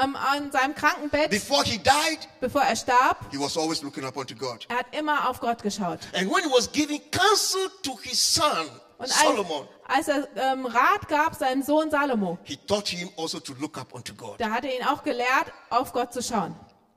ähm, 0.00 0.14
an 0.14 0.52
seinem 0.52 0.74
Krankenbett, 0.76 1.30
Before 1.30 1.64
he 1.64 1.78
died, 1.78 2.28
bevor 2.40 2.62
er 2.62 2.76
starb, 2.76 3.16
he 3.32 3.38
was 3.38 3.56
always 3.56 3.82
looking 3.82 4.04
up 4.04 4.16
unto 4.16 4.34
God. 4.36 4.64
er 4.68 4.78
hat 4.78 4.86
immer 4.96 5.28
auf 5.28 5.40
Gott 5.40 5.62
geschaut. 5.62 5.98
And 6.14 6.30
when 6.30 6.44
he 6.44 6.50
was 6.50 6.70
giving 6.70 7.00
counsel 7.10 7.68
to 7.82 7.98
his 8.02 8.20
son, 8.34 8.70
Und 8.98 9.04
als, 9.04 9.20
Solomon, 9.22 9.68
als 9.86 10.08
er 10.08 10.28
ähm, 10.36 10.66
Rat 10.66 11.06
gab 11.08 11.34
seinem 11.36 11.62
Sohn 11.62 11.88
Salomo, 11.90 12.38
he 12.44 12.56
taught 12.56 12.88
him 12.88 13.08
also 13.16 13.38
to 13.40 13.54
look 13.60 13.78
up 13.78 13.94
unto 13.94 14.12
God. 14.14 14.40
da 14.40 14.50
hat 14.50 14.64
er 14.64 14.76
ihn 14.76 14.84
auch 14.84 15.02
gelehrt, 15.04 15.52
auf 15.70 15.92
Gott 15.92 16.12
zu 16.12 16.20
schauen. 16.22 16.54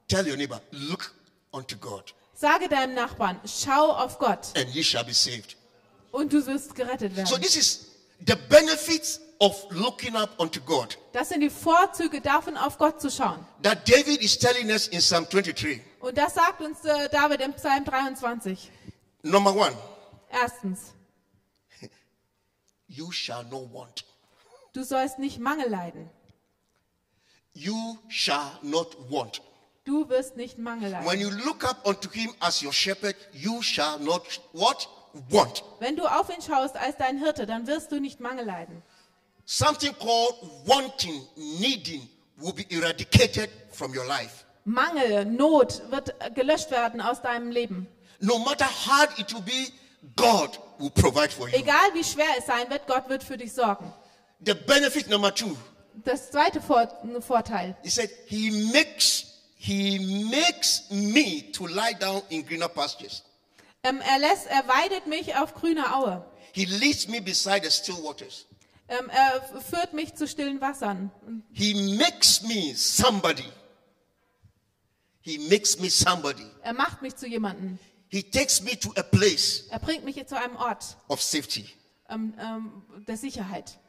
Tell 0.08 0.28
your 0.28 0.36
neighbor, 0.36 0.60
look 0.72 1.14
unto 1.52 1.76
God, 1.78 2.14
Sage 2.34 2.68
deinem 2.68 2.96
Nachbarn, 2.96 3.40
schau 3.46 3.92
auf 3.92 4.18
Gott 4.18 4.48
and 4.58 4.68
ye 4.74 4.84
shall 4.84 5.04
be 5.06 5.14
saved. 5.14 5.56
und 6.12 6.34
du 6.34 6.44
wirst 6.48 6.74
gerettet 6.76 7.12
So 7.16 7.36
werden. 7.36 7.42
this 7.44 7.56
is 7.56 7.88
the 8.26 8.36
benefits 8.50 9.20
of 9.40 9.64
looking 9.70 10.16
up 10.16 10.32
unto 10.40 10.60
God. 10.62 10.98
Das 11.14 11.30
sind 11.30 11.42
die 11.42 11.50
Vorzüge 11.52 12.20
davon, 12.20 12.58
auf 12.58 12.78
Gott 12.80 13.00
zu 13.00 13.12
schauen. 13.12 13.46
That 13.62 13.88
David 13.88 14.22
is 14.24 14.38
telling 14.40 14.70
us 14.72 14.88
in 14.88 15.00
Psalm 15.00 15.28
23. 15.30 15.82
Und 16.00 16.18
das 16.18 16.34
sagt 16.34 16.62
uns 16.62 16.84
äh, 16.84 17.10
David 17.10 17.42
im 17.42 17.54
Psalm 17.54 17.86
23. 17.86 18.72
Number 19.24 19.56
one, 19.56 19.76
Erstens, 20.32 20.94
you 22.92 23.12
shall 23.12 23.44
not 23.44 23.72
want. 23.74 24.04
du 24.74 24.84
sollst 24.84 25.20
nicht 25.20 25.40
Mangel 25.40 25.70
leiden. 25.70 26.10
You 27.54 27.98
shall 28.08 28.52
not 28.62 28.96
want. 29.10 29.42
Du 29.84 30.08
wirst 30.10 30.38
nicht 30.38 30.58
Mangel 30.58 30.92
When 30.92 31.04
leiden. 31.06 31.20
you 31.22 31.30
look 31.46 31.64
up 31.64 31.86
unto 31.86 32.10
him 32.10 32.34
as 32.40 32.62
your 32.62 32.72
shepherd, 32.72 33.16
you 33.34 33.62
shall 33.62 34.00
not 34.00 34.24
what? 34.54 34.88
Want. 35.30 35.64
Wenn 35.80 35.98
du 35.98 36.06
auf 36.06 36.30
ihn 36.30 36.42
schaust 36.42 36.78
als 36.78 36.96
dein 36.98 37.18
Hirte, 37.18 37.46
dann 37.46 37.68
wirst 37.68 37.92
du 37.92 38.00
nicht 38.00 38.20
Mangel 38.22 38.46
leiden. 38.46 38.82
Something 39.46 39.94
called 40.00 40.36
wanting, 40.66 41.28
needing 41.36 42.08
will 42.38 42.54
be 42.54 42.66
eradicated 42.70 43.50
from 43.72 43.94
your 43.94 44.06
life. 44.06 44.46
Mangel, 44.64 45.26
Not 45.26 45.82
wird 45.92 46.14
gelöscht 46.36 46.72
werden 46.72 47.02
aus 47.02 47.22
deinem 47.22 47.50
Leben. 47.52 47.88
No 48.20 48.38
matter 48.40 48.66
hard 48.66 49.18
it 49.20 49.34
will 49.34 49.42
be, 49.42 49.68
God 50.16 50.58
will 50.82 50.90
provide 50.90 51.32
for 51.32 51.48
you. 51.48 51.56
Egal 51.58 51.94
wie 51.94 52.04
schwer 52.04 52.30
es 52.38 52.46
sein 52.46 52.70
wird, 52.70 52.88
Gott 52.88 53.08
wird 53.10 53.24
für 53.24 53.38
dich 53.38 53.54
sorgen. 53.54 53.94
The 54.46 54.54
benefit 54.54 55.10
number 55.10 55.34
two, 55.34 55.56
Das 56.04 56.32
zweite 56.32 56.62
Vor 56.62 56.88
Vorteil. 57.20 57.76
he 57.84 57.90
said, 57.90 58.10
He 58.28 58.50
makes 58.72 59.32
He 59.64 60.00
makes 60.32 60.90
me 60.90 61.52
to 61.52 61.68
lie 61.68 61.94
down 61.94 62.24
in 62.30 62.44
greener 62.44 62.68
pastures. 62.68 63.22
Ähm, 63.84 64.02
er 64.02 64.18
lässt, 64.18 64.48
er 64.48 64.68
weidet 64.68 65.06
mich 65.06 65.36
auf 65.36 65.54
grüner 65.54 65.96
Aue. 65.96 66.26
He 66.52 66.66
leads 66.66 67.08
me 67.08 67.22
beside 67.22 67.64
the 67.64 67.70
still 67.70 68.04
waters. 68.04 68.48
Ähm, 68.88 69.08
er 69.10 69.40
führt 69.62 69.94
mich 69.94 70.16
zu 70.16 70.28
stillen 70.28 70.60
Wassern. 70.62 71.12
He 71.54 71.76
makes 71.96 72.42
me 72.42 72.74
somebody. 72.76 73.46
He 75.22 75.38
makes 75.38 75.78
me 75.78 75.92
somebody. 75.92 76.48
Er 76.64 76.74
macht 76.74 77.04
mich 77.04 77.16
zu 77.16 77.28
jemandem. 77.28 77.78
He 78.12 78.22
takes 78.24 78.62
me 78.62 78.78
to 78.78 78.92
a 78.98 79.04
place 79.04 79.68
Er 79.70 79.80
bringt 79.80 80.04
mich 80.04 80.26
zu 80.28 80.38
einem 80.38 80.58
Ort 80.58 80.98
of 81.08 81.22
safety. 81.22 81.70
ähm, 82.10 82.34
ähm, 82.40 82.84
der 83.08 83.16
Sicherheit. 83.18 83.80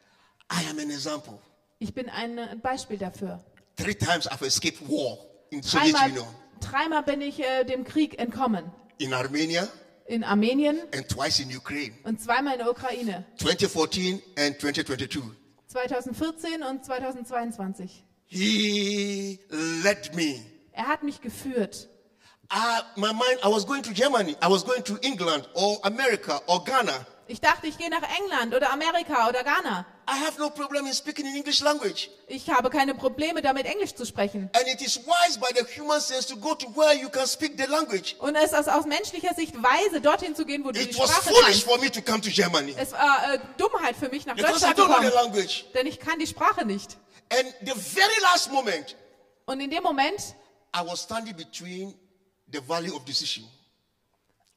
I 0.52 0.68
am 0.70 0.78
an 0.78 0.90
example. 0.90 1.38
Ich 1.80 1.92
bin 1.92 2.08
ein 2.08 2.60
Beispiel 2.62 2.98
dafür. 2.98 3.44
Three 3.76 3.94
times 3.94 4.30
I've 4.30 4.44
escaped 4.46 4.80
war 4.88 5.18
in 5.50 5.62
Soviet 5.62 5.94
Dreimal, 5.94 6.10
Union, 6.10 6.26
dreimal 6.60 7.02
bin 7.02 7.20
ich 7.20 7.40
äh, 7.40 7.64
dem 7.64 7.82
Krieg 7.84 8.18
entkommen. 8.20 8.70
in 8.98 9.12
Armenia, 9.12 9.66
In 10.06 10.22
Armenien 10.24 10.78
and 10.94 11.08
twice 11.08 11.40
in 11.40 11.56
Ukraine. 11.56 11.94
und 12.04 12.20
zweimal 12.20 12.52
in 12.54 12.58
der 12.60 12.70
Ukraine. 12.70 13.24
2014 13.38 14.22
and 14.38 14.60
2022. 14.60 15.22
2014 15.66 16.62
und 16.62 16.84
2022. 16.84 18.04
He 18.26 19.40
led 19.82 20.14
me. 20.14 20.40
Er 20.72 20.86
hat 20.86 21.02
mich 21.02 21.20
geführt. 21.20 21.88
I, 22.54 22.82
my 22.96 23.12
mind, 23.12 23.38
I 23.42 23.48
was 23.48 23.64
going 23.64 23.82
to 23.82 23.94
Germany, 23.94 24.36
I 24.42 24.48
was 24.48 24.62
going 24.62 24.82
to 24.82 24.98
England 25.02 25.48
or 25.54 25.78
America 25.84 26.40
or 26.46 26.62
Ghana. 26.64 27.06
Ich 27.28 27.40
dachte, 27.40 27.66
ich 27.66 27.78
gehe 27.78 27.88
nach 27.88 28.02
England 28.20 28.54
oder 28.54 28.70
Amerika 28.72 29.26
oder 29.28 29.42
Ghana. 29.42 29.86
I 30.06 30.18
have 30.18 30.38
no 30.38 30.50
problem 30.50 30.84
in 30.86 30.92
speaking 30.92 31.24
in 31.24 31.34
English 31.36 31.62
language. 31.62 32.10
Ich 32.26 32.50
habe 32.50 32.68
keine 32.68 32.92
Probleme 32.94 33.40
damit, 33.40 33.64
Englisch 33.64 33.94
zu 33.94 34.04
sprechen. 34.04 34.50
And 34.54 34.66
it 34.66 34.82
is 34.82 34.98
wise 35.06 35.38
by 35.38 35.46
the 35.54 35.64
human 35.80 36.00
sense 36.00 36.28
to 36.28 36.36
go 36.36 36.54
to 36.54 36.66
where 36.76 36.92
you 36.92 37.08
can 37.08 37.26
speak 37.26 37.56
the 37.56 37.64
language. 37.70 38.16
Und 38.18 38.34
es 38.34 38.52
ist 38.52 38.68
aus 38.68 38.84
menschlicher 38.84 39.32
Sicht 39.34 39.54
weise, 39.54 40.02
dorthin 40.02 40.34
zu 40.34 40.44
gehen, 40.44 40.62
wo 40.64 40.72
du 40.72 40.80
die 40.80 40.90
It 40.90 40.98
was 40.98 41.08
Sprache 41.10 41.30
foolish 41.30 41.44
kannst. 41.44 41.64
for 41.64 41.78
me 41.78 41.90
to 41.90 42.02
come 42.02 42.20
to 42.20 42.28
Germany 42.28 42.74
Es 42.76 42.92
war 42.92 43.32
äh, 43.34 43.38
Dummheit 43.56 43.96
für 43.96 44.10
mich, 44.10 44.26
nach 44.26 44.34
because 44.34 44.52
Deutschland 44.60 44.76
zu 44.76 44.84
know 44.84 44.94
the 45.00 45.08
kommen. 45.08 45.14
language. 45.24 45.64
Denn 45.72 45.86
ich 45.86 45.98
kann 46.00 46.18
die 46.18 46.26
Sprache 46.26 46.66
nicht. 46.66 46.98
And 47.30 47.46
the 47.64 47.72
very 47.80 48.20
last 48.20 48.50
moment, 48.52 48.94
Und 49.46 49.60
in 49.60 49.70
dem 49.70 49.82
Moment 49.84 50.34
I 50.76 50.80
was 50.84 51.02
standing 51.02 51.34
between 51.36 51.94
the 52.52 52.60
valley 52.60 52.90
of 52.90 53.04
decision. 53.04 53.44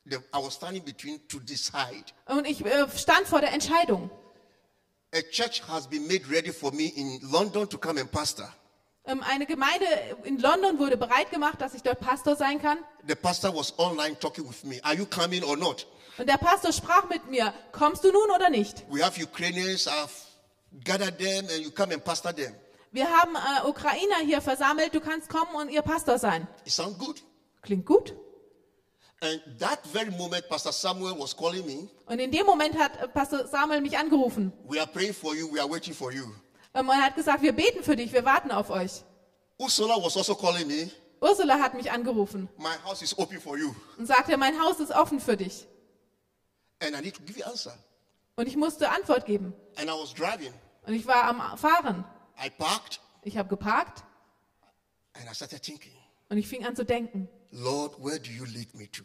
The, 0.06 0.18
I 0.34 0.38
was 0.40 0.54
standing 0.54 0.84
between 0.84 1.20
to 1.30 1.40
decide. 1.40 2.06
Und 2.28 2.46
ich 2.46 2.64
äh, 2.64 2.88
stand 2.96 3.28
vor 3.28 3.42
der 3.42 3.54
Entscheidung. 3.54 4.10
A 5.14 5.22
church 5.32 5.62
has 5.68 5.88
been 5.88 6.08
made 6.08 6.30
ready 6.30 6.52
for 6.52 6.72
me 6.72 6.88
in 6.96 7.20
London 7.32 7.68
to 7.70 7.78
come 7.78 8.00
and 8.00 8.12
pastor. 8.12 8.54
Ähm, 9.08 9.24
eine 9.24 9.46
Gemeinde 9.46 9.86
in 10.24 10.40
London 10.40 10.80
wurde 10.80 10.98
bereit 10.98 11.30
gemacht, 11.32 11.62
dass 11.62 11.74
ich 11.74 11.84
dort 11.84 12.00
Pastor 12.00 12.36
sein 12.36 12.62
kann. 12.62 12.80
The 13.08 13.16
pastor 13.16 13.56
was 13.56 13.78
online 13.80 14.20
talking 14.20 14.48
with 14.48 14.64
me. 14.64 14.80
Are 14.84 14.96
you 14.96 15.06
coming 15.06 15.44
or 15.44 15.56
not? 15.56 15.88
Und 16.18 16.28
der 16.28 16.38
Pastor 16.38 16.72
sprach 16.72 17.08
mit 17.10 17.30
mir, 17.30 17.54
kommst 17.72 18.04
du 18.04 18.12
nun 18.12 18.32
oder 18.36 18.50
nicht? 18.50 18.84
We 18.90 19.04
have 19.04 19.22
Ukrainians. 19.22 19.88
I've 19.88 20.10
gathered 20.84 21.18
them, 21.18 21.46
and 21.50 21.60
you 21.64 21.72
come 21.72 21.94
and 21.94 22.04
pastor 22.04 22.34
them. 22.34 22.54
Wir 22.92 23.10
haben 23.10 23.36
äh, 23.36 23.68
Ukrainer 23.68 24.18
hier 24.24 24.42
versammelt, 24.42 24.96
du 24.96 25.02
kannst 25.02 25.30
kommen 25.30 25.54
und 25.56 25.70
ihr 25.70 25.82
Pastor 25.82 26.18
sein. 26.18 26.48
It 26.66 26.72
sounds 26.72 26.98
good. 26.98 27.22
Klingt 27.66 27.86
gut. 27.86 28.16
And 29.22 29.42
that 29.60 29.86
very 29.88 30.12
moment, 30.12 30.48
Pastor 30.50 30.72
Samuel 30.72 31.18
was 31.18 31.36
calling 31.36 31.66
me. 31.66 31.90
Und 32.06 32.20
in 32.20 32.32
dem 32.32 32.46
Moment 32.46 32.78
hat 32.78 32.96
äh, 33.02 33.08
Pastor 33.08 33.48
Samuel 33.48 33.82
mich 33.82 33.98
angerufen. 33.98 34.54
We 34.68 34.80
are 34.80 34.88
praying 34.88 35.14
for 35.14 35.34
you. 35.36 35.52
We 35.52 35.60
are 35.60 35.70
waiting 35.70 35.94
for 35.96 36.12
you. 36.12 36.26
Ähm, 36.76 36.88
und 36.88 36.96
er 36.96 37.04
hat 37.06 37.16
gesagt, 37.16 37.42
wir 37.42 37.54
beten 37.54 37.82
für 37.84 37.96
dich, 37.96 38.14
wir 38.14 38.24
warten 38.24 38.52
auf 38.52 38.70
euch. 38.70 39.04
Ursula 39.58 39.96
was 40.04 40.16
also 40.16 40.36
calling 40.36 40.68
me. 40.68 40.92
Ursula 41.22 41.58
hat 41.60 41.74
mich 41.74 41.90
angerufen 41.92 42.50
My 42.58 42.76
house 42.86 43.02
is 43.02 43.18
open 43.18 43.40
for 43.40 43.58
you, 43.58 43.74
und 43.98 44.06
sagte, 44.06 44.38
mein 44.38 44.60
Haus 44.62 44.80
ist 44.80 44.92
offen 44.92 45.20
für 45.20 45.36
dich. 45.38 45.66
and 46.82 46.96
I 46.96 47.02
need 47.02 47.16
to 47.16 47.22
give 47.24 47.40
you 47.40 47.46
answer. 47.46 47.74
Und 48.36 48.48
ich 48.48 48.58
musste 48.58 48.90
Antwort 48.92 49.26
geben. 49.26 49.54
And 49.78 49.90
I 49.90 49.94
was 49.94 50.14
driving. 50.14 50.54
Und 50.86 50.94
ich 50.94 51.08
war 51.08 51.24
am 51.24 51.58
Fahren. 51.58 52.04
I 52.38 52.50
parked, 52.50 53.00
Ich 53.24 53.38
habe 53.38 53.50
geparkt 53.50 54.04
and 55.14 55.26
I 55.32 55.34
started 55.34 55.64
thinking, 55.64 55.94
und 56.30 56.38
ich 56.38 56.48
fing 56.48 56.66
an 56.66 56.76
zu 56.76 56.84
denken. 56.86 57.28
Lord, 57.56 57.94
where 58.00 58.20
do 58.20 58.30
you 58.32 58.46
lead 58.46 58.74
me 58.76 58.88
to? 58.92 59.04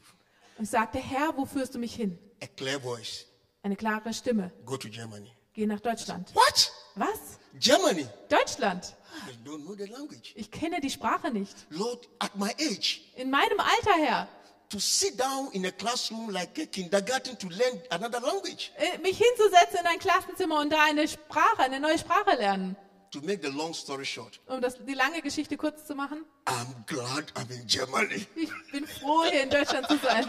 Und 0.59 0.65
ich 0.65 0.71
sagte, 0.71 0.99
Herr, 0.99 1.37
wo 1.37 1.45
führst 1.47 1.75
du 1.75 1.79
mich 1.79 1.95
hin? 1.95 2.19
A 2.43 2.47
clear 2.47 2.81
voice. 2.81 3.27
Eine 3.63 3.77
klare 3.77 4.13
Stimme. 4.13 4.51
Go 4.67 4.77
to 4.77 4.89
Germany. 4.89 5.31
Geh 5.55 5.67
nach 5.67 5.81
Deutschland. 5.81 6.35
What? 6.35 6.73
Was? 6.97 7.39
Germany? 7.59 8.07
Deutschland? 8.29 8.95
I 9.29 9.49
don't 9.49 9.65
know 9.65 9.75
the 9.75 9.87
language. 9.87 10.33
Ich 10.37 10.51
kenne 10.51 10.81
die 10.81 10.91
Sprache 10.91 11.31
nicht. 11.31 11.55
Lord, 11.71 12.09
at 12.19 12.37
my 12.37 12.51
age, 12.59 13.03
In 13.17 13.31
meinem 13.31 13.59
Alter, 13.61 14.03
Herr, 14.03 14.29
to 14.69 14.79
sit 14.79 15.19
down 15.19 15.51
in 15.53 15.67
a 15.67 15.71
classroom 15.73 16.31
like 16.31 16.59
a 16.59 16.67
kindergarten 16.67 17.37
to 17.39 17.49
learn 17.49 17.81
another 17.91 18.21
language. 18.21 18.71
äh, 18.77 18.99
mich 18.99 19.19
hinzusetzen 19.19 19.81
in 19.81 19.87
ein 19.87 19.99
Klassenzimmer 19.99 20.61
und 20.61 20.71
da 20.71 20.85
eine 20.85 21.07
Sprache, 21.09 21.59
eine 21.63 21.81
neue 21.81 21.99
Sprache 21.99 22.37
lernen. 22.37 22.77
To 23.13 23.21
make 23.23 23.43
the 23.43 23.49
long 23.51 23.75
story 23.75 24.05
short, 24.05 24.39
Um 24.47 24.61
das, 24.61 24.77
die 24.87 24.95
lange 24.95 25.21
Geschichte 25.21 25.57
kurz 25.57 25.85
zu 25.85 25.97
machen. 25.97 26.25
I'm 26.47 26.87
glad 26.87 27.33
I'm 27.35 27.51
in 27.51 27.67
Germany. 27.67 28.25
Ich 28.37 28.51
bin 28.71 28.87
froh, 28.87 29.25
hier 29.29 29.43
in 29.43 29.51
Deutschland 29.51 29.89
zu 29.89 29.99
sein. 29.99 30.25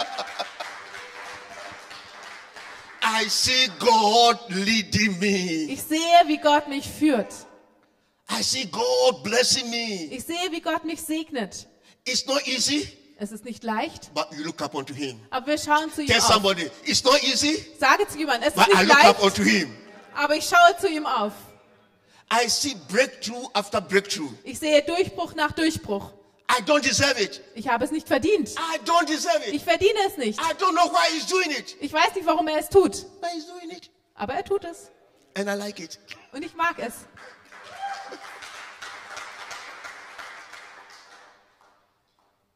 I 3.03 3.27
see 3.29 3.67
God 3.79 4.39
leading 4.49 5.19
me. 5.19 5.71
Ich 5.71 5.83
sehe, 5.83 5.99
wie 6.27 6.37
Gott 6.37 6.67
mich 6.69 6.87
führt. 6.87 7.31
I 8.31 8.41
see 8.41 8.65
God 8.65 9.23
blessing 9.23 9.69
me. 9.69 10.05
Ich 10.11 10.23
sehe, 10.23 10.51
wie 10.51 10.61
Gott 10.61 10.83
mich 10.83 11.01
segnet. 11.01 11.67
It's 12.05 12.25
not 12.25 12.47
easy, 12.47 12.87
Es 13.17 13.31
ist 13.31 13.45
nicht 13.45 13.63
leicht, 13.63 14.11
but 14.15 14.27
you 14.35 14.43
look 14.43 14.59
up 14.61 14.73
unto 14.73 14.93
Him. 14.95 15.19
aber 15.29 15.45
wir 15.47 15.57
schauen 15.59 15.93
zu 15.93 16.01
ihm 16.01 16.07
Tell 16.07 16.17
auf. 16.19 16.27
somebody, 16.33 16.67
it's 16.85 17.03
not 17.03 17.21
easy, 17.23 17.63
Sage 17.79 18.07
zu 18.07 18.17
jemandem, 18.17 18.49
es 18.49 18.55
ist 18.55 18.65
but 18.65 18.73
I 18.73 18.77
nicht 18.79 18.87
look 18.87 18.97
up 19.05 19.21
leicht, 19.21 19.21
unto 19.21 19.43
Him. 19.43 19.75
aber 20.15 20.35
ich 20.35 20.45
schaue 20.45 20.75
zu 20.79 20.87
ihm 20.87 21.05
auf. 21.05 21.33
I 22.33 22.47
see 22.47 22.75
breakthrough 22.89 23.47
after 23.53 23.81
breakthrough. 23.81 24.31
Ich 24.43 24.59
sehe 24.59 24.81
Durchbruch 24.83 25.35
nach 25.35 25.51
Durchbruch. 25.51 26.11
I 26.49 26.61
don't 26.63 26.81
deserve 26.81 27.19
it. 27.21 27.41
Ich 27.55 27.67
habe 27.67 27.83
es 27.85 27.91
nicht 27.91 28.07
verdient. 28.07 28.49
I 28.51 28.77
don't 28.85 29.05
deserve 29.07 29.43
Ich 29.47 29.55
it. 29.55 29.61
verdiene 29.63 29.99
es 30.07 30.17
nicht. 30.17 30.39
I 30.39 30.53
don't 30.53 30.73
know 30.73 30.89
why 30.91 31.11
He's 31.13 31.27
doing 31.27 31.51
it, 31.51 31.75
Ich 31.81 31.91
weiß 31.93 32.15
nicht, 32.15 32.25
warum 32.25 32.47
er 32.47 32.57
es 32.59 32.69
tut, 32.69 33.05
but 33.21 33.29
He's 33.33 33.45
doing 33.47 33.69
it. 33.71 33.89
aber 34.15 34.33
er 34.33 34.43
tut 34.45 34.63
es. 34.65 34.89
And 35.35 35.47
I 35.49 35.53
like 35.53 35.79
it. 35.79 35.99
Und 36.33 36.43
ich 36.43 36.53
mag 36.55 36.77
es. 36.79 36.93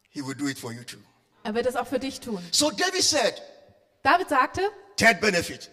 He 0.10 0.22
will 0.22 0.34
do 0.36 0.48
it 0.48 0.58
for 0.58 0.72
you 0.72 0.84
too. 0.84 1.00
Er 1.44 1.54
wird 1.54 1.66
es 1.66 1.76
auch 1.76 1.88
für 1.88 2.00
dich 2.00 2.20
tun. 2.20 2.40
So 2.52 2.72
David 2.72 3.04
said, 3.04 3.42
David 4.04 4.30
sagte, 4.30 4.62
third 4.98 5.20
benefit, 5.22 5.70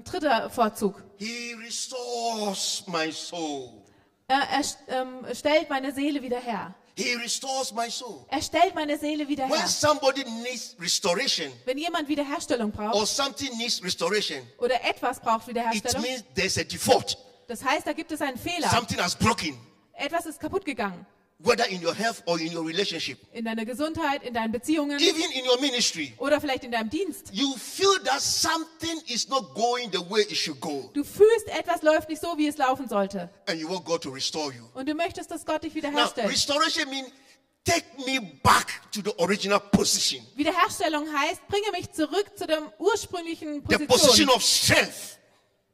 dritter 0.00 0.48
Vorzug, 0.50 1.02
He 1.18 1.54
restores 1.62 2.84
my 2.86 3.12
soul. 3.12 3.82
Er, 4.28 4.42
er 4.50 4.62
ähm, 4.88 5.26
stellt 5.34 5.68
meine 5.68 5.92
Seele 5.92 6.22
wieder 6.22 6.38
her. 6.40 6.74
He 6.94 7.14
restores 7.14 7.72
my 7.72 7.90
soul. 7.90 8.24
Er 8.28 8.42
stellt 8.42 8.74
meine 8.74 8.98
Seele 8.98 9.26
wieder 9.28 9.44
When 9.48 9.58
her. 9.60 9.66
somebody 9.68 10.24
needs 10.24 10.76
restoration 10.80 11.52
Wenn 11.64 11.78
jemand 11.78 12.08
Wiederherstellung 12.08 12.70
braucht 12.70 12.94
or 12.94 13.06
something 13.06 13.56
needs 13.56 13.82
restoration, 13.82 14.40
oder 14.58 14.82
etwas 14.84 15.20
braucht 15.20 15.42
it 15.48 15.54
Wiederherstellung, 15.54 16.02
means 16.02 16.24
there's 16.34 16.58
a 16.58 16.64
default. 16.64 17.16
das 17.48 17.64
heißt, 17.64 17.86
da 17.86 17.92
gibt 17.92 18.12
es 18.12 18.20
einen 18.20 18.36
Fehler. 18.38 18.68
Something 18.70 19.00
has 19.00 19.14
broken, 19.16 19.58
Etwas 19.94 20.26
ist 20.26 20.40
kaputt 20.40 20.64
gegangen. 20.64 21.06
Whether 21.44 21.64
in 21.68 21.82
your 21.84 21.94
health 21.94 22.22
or 22.26 22.38
in 22.40 22.54
your 22.56 22.64
relationship, 22.66 23.18
In 23.32 23.44
deiner 23.44 23.64
Gesundheit, 23.64 24.22
in 24.22 24.32
deinen 24.34 24.52
Beziehungen 24.52 24.98
even 25.00 25.30
in 25.32 25.44
your 25.46 25.60
ministry. 25.60 26.12
oder 26.18 26.40
vielleicht 26.40 26.64
in 26.64 26.70
deinem 26.72 26.88
Dienst. 26.90 27.30
You 27.32 27.54
feel 27.56 27.98
that 28.04 28.20
something 28.20 29.00
is 29.08 29.28
not 29.28 29.54
going 29.54 29.90
the 29.92 29.98
way 30.10 30.22
it 30.22 30.36
should 30.36 30.60
go, 30.60 30.90
Du 30.94 31.02
fühlst, 31.04 31.48
etwas 31.48 31.82
läuft 31.82 32.08
nicht 32.08 32.22
so, 32.22 32.36
wie 32.38 32.46
es 32.48 32.56
laufen 32.58 32.88
sollte. 32.88 33.28
and 33.46 33.58
you 33.60 33.68
want 33.68 33.84
God 33.84 34.00
to 34.02 34.10
restore 34.10 34.52
you. 34.52 34.64
Und 34.74 34.88
du 34.88 34.94
möchtest, 34.94 35.30
dass 35.30 35.44
Gott 35.44 35.64
dich 35.64 35.74
Now, 35.74 35.82
wiederherstellt. 35.82 36.28
restoration 36.30 36.88
means 36.90 37.08
take 37.64 37.84
me 38.06 38.20
back 38.42 38.66
to 38.92 39.00
the 39.04 39.12
original 39.18 39.60
position, 39.60 40.24
Wiederherstellung 40.36 41.06
heißt, 41.12 41.46
bringe 41.48 41.70
mich 41.72 41.90
zurück 41.92 42.26
zu 42.36 42.46
der 42.46 42.72
ursprünglichen 42.80 43.62
the 43.68 43.86
position 43.86 43.88
Position, 43.88 44.28
of 44.30 44.42
strength, 44.42 45.18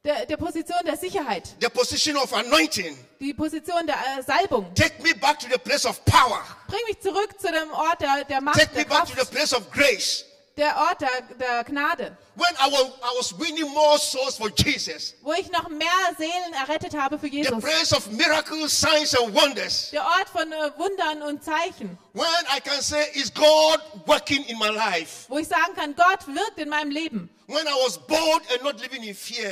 der, 0.05 0.25
der 0.25 0.37
Position 0.37 0.77
der 0.85 0.95
Sicherheit, 0.95 1.55
the 1.59 1.69
position 1.69 2.15
of 2.17 2.31
anointing. 2.33 2.97
die 3.19 3.33
Position 3.33 3.85
der 3.85 3.95
äh, 3.95 4.23
Salbung. 4.23 4.73
Take 4.73 5.01
me 5.03 5.13
back 5.13 5.39
to 5.39 5.47
the 5.51 5.57
place 5.57 5.85
of 5.85 6.03
power. 6.05 6.41
Bring 6.67 6.79
mich 6.87 6.99
zurück 7.01 7.35
zu 7.39 7.47
dem 7.51 7.69
Ort 7.73 7.99
der, 7.99 8.23
der 8.23 8.39
Macht, 8.41 8.59
Take 8.59 8.73
me 8.75 8.85
der 8.85 8.89
back 8.89 9.05
to 9.07 9.13
the 9.21 9.25
place 9.29 9.51
of 9.53 9.69
grace. 9.71 10.23
der 10.55 10.73
Ort 10.77 11.01
der, 11.01 11.09
der 11.37 11.63
Gnade, 11.65 12.15
When 12.35 12.55
I 12.55 12.71
was, 12.71 12.87
I 13.03 13.17
was 13.17 13.37
winning 13.37 13.69
more 13.73 13.97
souls 13.99 14.37
for 14.37 14.49
Jesus, 14.55 15.15
wo 15.21 15.33
ich 15.33 15.51
noch 15.51 15.67
mehr 15.67 15.89
Seelen 16.17 16.53
errettet 16.53 16.93
habe 16.97 17.19
für 17.19 17.27
the 17.29 17.35
Jesus. 17.35 17.59
place 17.61 17.91
of 17.91 18.09
miracles, 18.11 18.71
signs, 18.71 19.13
and 19.13 19.35
wonders. 19.35 19.89
Der 19.91 20.01
Ort 20.05 20.29
von 20.31 20.49
äh, 20.49 20.71
Wundern 20.77 21.23
und 21.23 21.43
Zeichen, 21.43 21.97
When 22.13 22.25
I 22.55 22.61
can 22.61 22.81
say, 22.81 23.03
Is 23.15 23.33
God 23.33 23.81
working 24.05 24.45
in 24.45 24.57
my 24.57 24.69
life? 24.69 25.25
wo 25.27 25.37
ich 25.39 25.47
sagen 25.49 25.73
kann, 25.75 25.93
Gott 25.93 26.25
wirkt 26.27 26.57
in 26.57 26.69
meinem 26.69 26.89
Leben, 26.91 27.29
When 27.47 27.67
I 27.67 27.73
was 27.85 27.97
bold 27.97 28.41
and 28.53 28.63
not 28.63 28.79
living 28.79 29.03
in 29.03 29.13
fear. 29.13 29.51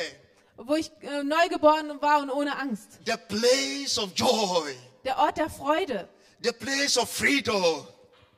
Wo 0.58 0.76
ich 0.76 0.92
äh, 1.02 1.24
neugeboren 1.24 2.02
war 2.02 2.20
und 2.22 2.30
ohne 2.30 2.58
Angst. 2.58 3.00
The 3.06 3.16
place 3.28 3.98
of 3.98 4.12
joy. 4.16 4.76
Der 5.04 5.18
Ort 5.20 5.38
der 5.38 5.50
Freude, 5.50 6.08
The 6.44 6.52
place 6.52 6.98
of 6.98 7.10
freedom. 7.10 7.88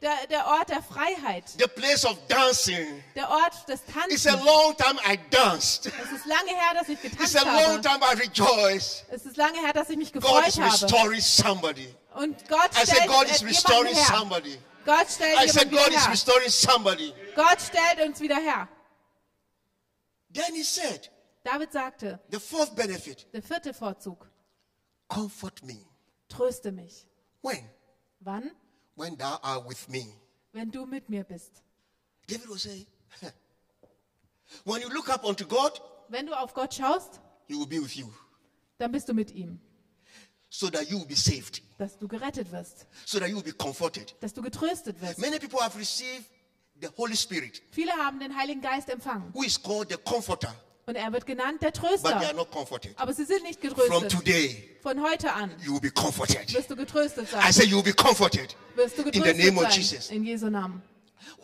der, 0.02 0.16
der 0.30 0.46
Ort 0.48 0.70
der 0.70 0.82
Freiheit, 0.84 1.44
The 1.58 1.68
place 1.68 2.06
of 2.06 2.18
dancing. 2.28 3.04
der 3.16 3.30
Ort 3.30 3.68
des 3.68 3.82
It's 3.82 4.26
a 4.28 4.32
Tanzens. 4.34 4.46
long 4.46 4.76
time 4.78 5.00
I 5.06 5.18
danced. 5.30 5.88
Es 5.88 6.12
ist 6.12 6.26
lange 6.26 6.50
her, 6.52 6.74
dass 6.76 6.88
ich 6.90 7.04
It's 7.04 7.12
getanzt 7.18 7.36
a 7.38 7.44
long 7.44 7.78
habe. 7.78 7.82
time 7.82 8.00
I 8.04 8.16
rejoiced. 8.20 9.06
Es 9.12 9.26
ist 9.26 9.38
lange 9.38 9.60
her, 9.60 9.74
dass 9.74 9.90
ich 9.90 9.98
mich 9.98 10.14
God 10.14 10.22
gefreut 10.22 10.48
is 10.48 10.60
habe. 10.60 10.72
restoring 10.72 11.22
somebody. 11.22 11.94
Und 12.16 12.48
Gott 12.48 12.70
I 12.74 12.86
stellt 12.86 12.88
said, 13.00 13.08
God 13.08 13.28
äh, 13.28 13.32
is 13.32 13.40
jemanden 13.42 13.48
restoring 13.56 13.96
her. 13.96 14.16
somebody. 14.18 14.58
Gott 14.86 15.08
stellt 15.10 15.40
I 15.44 15.48
said, 15.50 15.72
God 15.72 15.90
is 15.90 16.08
restoring 16.10 16.50
somebody. 16.50 17.14
Gott 17.36 17.58
stellt 17.62 18.08
uns 18.08 18.20
wieder 18.20 18.36
her. 18.38 18.68
Then 20.34 20.54
he 20.56 20.64
said, 20.64 21.10
David 21.44 21.72
sagte, 21.72 22.20
the 22.32 22.40
fourth 22.40 22.76
benefit, 22.76 23.26
der 23.34 23.42
vierte 23.42 23.74
Vorzug, 23.74 24.30
comfort 25.08 25.64
me. 25.64 25.78
tröste 26.28 26.72
mich. 26.72 27.06
When? 27.42 27.70
Wann? 28.20 28.52
When 28.96 29.18
thou 29.18 29.40
art 29.42 29.68
with 29.68 29.88
me. 29.88 30.06
Wenn 30.52 30.72
du 30.72 30.86
mit 30.86 31.10
mir 31.10 31.24
bist. 31.24 31.64
David 32.28 32.50
will 32.50 32.58
say, 32.60 32.86
when 34.66 34.82
you 34.82 34.90
look 34.90 35.10
up 35.10 35.24
unto 35.24 35.46
God, 35.46 35.80
Wenn 36.10 36.26
du 36.26 36.34
auf 36.34 36.54
Gott 36.54 36.74
schaust, 36.74 37.20
he 37.48 37.54
will 37.56 37.68
be 37.68 37.80
with 37.82 37.96
you. 37.96 38.12
dann 38.78 38.92
bist 38.92 39.08
du 39.08 39.14
mit 39.14 39.32
ihm. 39.32 39.60
So 40.50 40.70
that 40.72 40.90
you 40.90 40.98
will 40.98 41.06
be 41.06 41.16
saved. 41.16 41.62
Dass 41.78 41.98
du 41.98 42.08
gerettet 42.08 42.52
wirst. 42.52 42.88
So 43.06 43.20
that 43.20 43.30
you 43.30 43.36
will 43.36 43.44
be 43.44 43.54
comforted. 43.54 44.16
Dass 44.20 44.34
du 44.34 44.42
getröstet 44.42 45.00
wirst. 45.02 45.20
Many 45.20 45.38
people 45.40 45.60
have 45.62 45.78
received 45.78 46.26
the 46.82 46.88
Holy 46.98 47.16
Spirit, 47.16 47.62
Viele 47.72 47.92
haben 47.92 48.20
den 48.20 48.36
Heiligen 48.36 48.62
Geist 48.62 48.90
empfangen. 48.90 49.32
who 49.34 49.44
is 49.44 49.62
called 49.62 49.90
the 49.90 49.98
comforter, 49.98 50.54
Und 50.90 50.96
er 50.96 51.14
wird 51.14 51.28
genannt 51.28 51.62
der 51.62 51.70
but 51.70 51.82
they 51.82 52.12
are 52.12 52.20
Tröster. 52.20 52.34
not 52.34 52.50
comforted. 52.52 52.98
Aber 52.98 53.14
sie 53.14 53.24
sind 53.24 53.44
nicht 53.44 53.60
From 53.62 53.70
getröstet. 53.76 54.12
today, 54.12 54.80
Von 54.82 55.00
heute 55.04 55.32
an 55.32 55.52
you 55.64 55.74
will 55.74 55.80
be 55.80 55.92
comforted. 55.92 56.52
wirst 56.52 56.72
du 56.72 56.76
getröstet 56.76 57.28
I 57.28 57.32
sein. 57.32 57.54
say 57.54 57.66
you 57.66 57.78
will 57.78 57.84
be 57.84 57.94
comforted. 57.94 58.56
Wirst 58.74 58.98
du 58.98 59.04
In 59.04 59.14
the 59.14 59.20
getröstet 59.20 59.46
name 59.46 59.58
of 59.62 59.72
sein. 59.72 59.82
Jesus. 59.82 60.10
In 60.10 60.24
Jesu 60.24 60.50
Namen. 60.50 60.82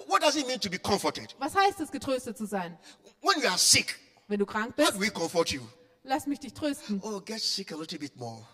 What 0.08 0.24
does 0.24 0.36
it 0.36 0.48
mean 0.48 0.60
to 0.62 0.70
be 0.72 0.80
comforted? 0.80 1.36
Was 1.38 1.54
heißt 1.54 1.80
es, 1.80 1.92
getröstet 1.92 2.36
zu 2.40 2.48
sein? 2.48 2.76
When 3.22 3.40
you 3.40 3.48
are 3.48 3.58
sick, 3.60 4.00
Wenn 4.28 4.40
du 4.40 4.48
krank 4.48 4.70
how 4.70 4.76
bist, 4.78 4.94
do 4.96 5.00
we 5.00 5.12
comfort 5.12 5.52
you? 5.52 5.62
lass 6.04 6.26
mich 6.26 6.40
dich 6.40 6.54
trösten. 6.56 7.00
Oh, 7.04 7.22
get 7.24 7.40
sick 7.40 7.72
a 7.72 7.76
little 7.76 8.00
bit 8.00 8.16
more. 8.16 8.48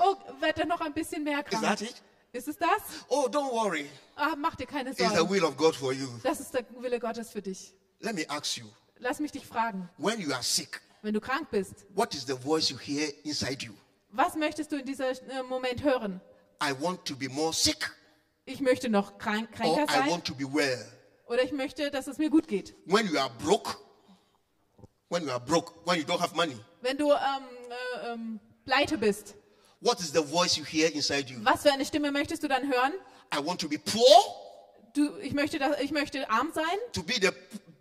Oh, 0.00 0.16
werd 0.40 0.58
er 0.58 0.66
noch 0.66 0.80
ein 0.80 0.92
bisschen 0.94 1.22
mehr 1.22 1.38
Is 1.40 1.44
krank. 1.44 1.62
that 1.62 1.80
it? 1.82 1.94
Ist 2.32 2.48
es 2.48 2.56
das? 2.56 2.68
Oh, 3.08 3.28
don't 3.30 3.52
worry. 3.52 3.88
Ah, 4.16 4.34
mach 4.36 4.56
dir 4.56 4.66
keine 4.66 4.90
It's 4.90 4.98
the 4.98 5.04
Sorgen. 5.06 5.30
will 5.30 5.44
of 5.44 5.56
God 5.56 5.76
for 5.76 5.92
you. 5.92 6.08
Das 6.24 6.40
ist 6.40 6.52
der 6.52 6.64
Wille 6.80 6.98
Gottes 6.98 7.30
für 7.30 7.42
dich. 7.42 7.72
Let 8.00 8.16
me 8.16 8.24
ask 8.28 8.56
you 8.56 8.66
Lass 9.02 9.18
mich 9.18 9.32
dich 9.32 9.44
fragen. 9.44 9.88
when 9.98 10.20
you 10.20 10.32
are 10.32 10.42
sick, 10.42 10.80
Wenn 11.02 11.12
du 11.14 11.20
krank 11.20 11.50
bist, 11.50 11.84
what 11.94 12.14
is 12.14 12.24
the 12.24 12.34
voice 12.36 12.70
you 12.70 12.78
hear 12.78 13.08
inside 13.24 13.64
you? 13.64 13.72
was 14.12 14.36
möchtest 14.36 14.70
du 14.70 14.76
in 14.76 14.86
diesem 14.86 15.06
äh, 15.28 15.42
Moment 15.42 15.82
hören? 15.82 16.20
I 16.62 16.72
want 16.80 17.04
to 17.06 17.16
be 17.16 17.28
more 17.28 17.52
sick, 17.52 17.90
Ich 18.44 18.60
möchte 18.60 18.88
noch 18.88 19.18
krank, 19.18 19.48
or 19.50 19.56
kränker 19.56 19.84
I 19.92 19.98
sein 19.98 20.10
want 20.10 20.24
to 20.26 20.34
be 20.34 20.44
well. 20.44 20.78
oder 21.26 21.42
ich 21.42 21.50
möchte, 21.50 21.90
dass 21.90 22.06
es 22.06 22.18
mir 22.18 22.30
gut 22.30 22.46
geht. 22.46 22.74
When 22.86 23.08
you 23.08 23.18
are 23.18 23.30
broke, 23.42 23.76
when 25.08 25.24
you 25.24 25.30
are 25.30 25.40
broke, 25.40 25.72
when 25.84 25.98
you 25.98 26.04
don't 26.04 26.20
have 26.20 26.34
money, 26.36 26.56
Wenn 26.80 26.96
du 26.96 27.10
ähm, 27.10 27.18
äh, 28.04 28.12
ähm, 28.12 28.40
pleite 28.64 28.96
bist, 28.98 29.34
what 29.80 29.98
is 29.98 30.12
the 30.12 30.22
voice 30.22 30.56
you 30.56 30.64
hear 30.64 30.88
inside 30.94 31.28
you? 31.28 31.40
was 31.42 31.62
für 31.62 31.72
eine 31.72 31.84
Stimme 31.84 32.12
möchtest 32.12 32.44
du 32.44 32.46
dann 32.48 32.62
hören? 32.72 32.92
I 33.34 33.44
want 33.44 33.60
to 33.60 33.68
be 33.68 33.78
poor, 33.80 34.38
Du, 34.94 35.16
ich, 35.22 35.32
möchte, 35.32 35.58
ich 35.80 35.90
möchte 35.90 36.28
arm 36.30 36.52
sein, 36.54 36.64
to 36.92 37.02
be 37.02 37.14
the 37.14 37.30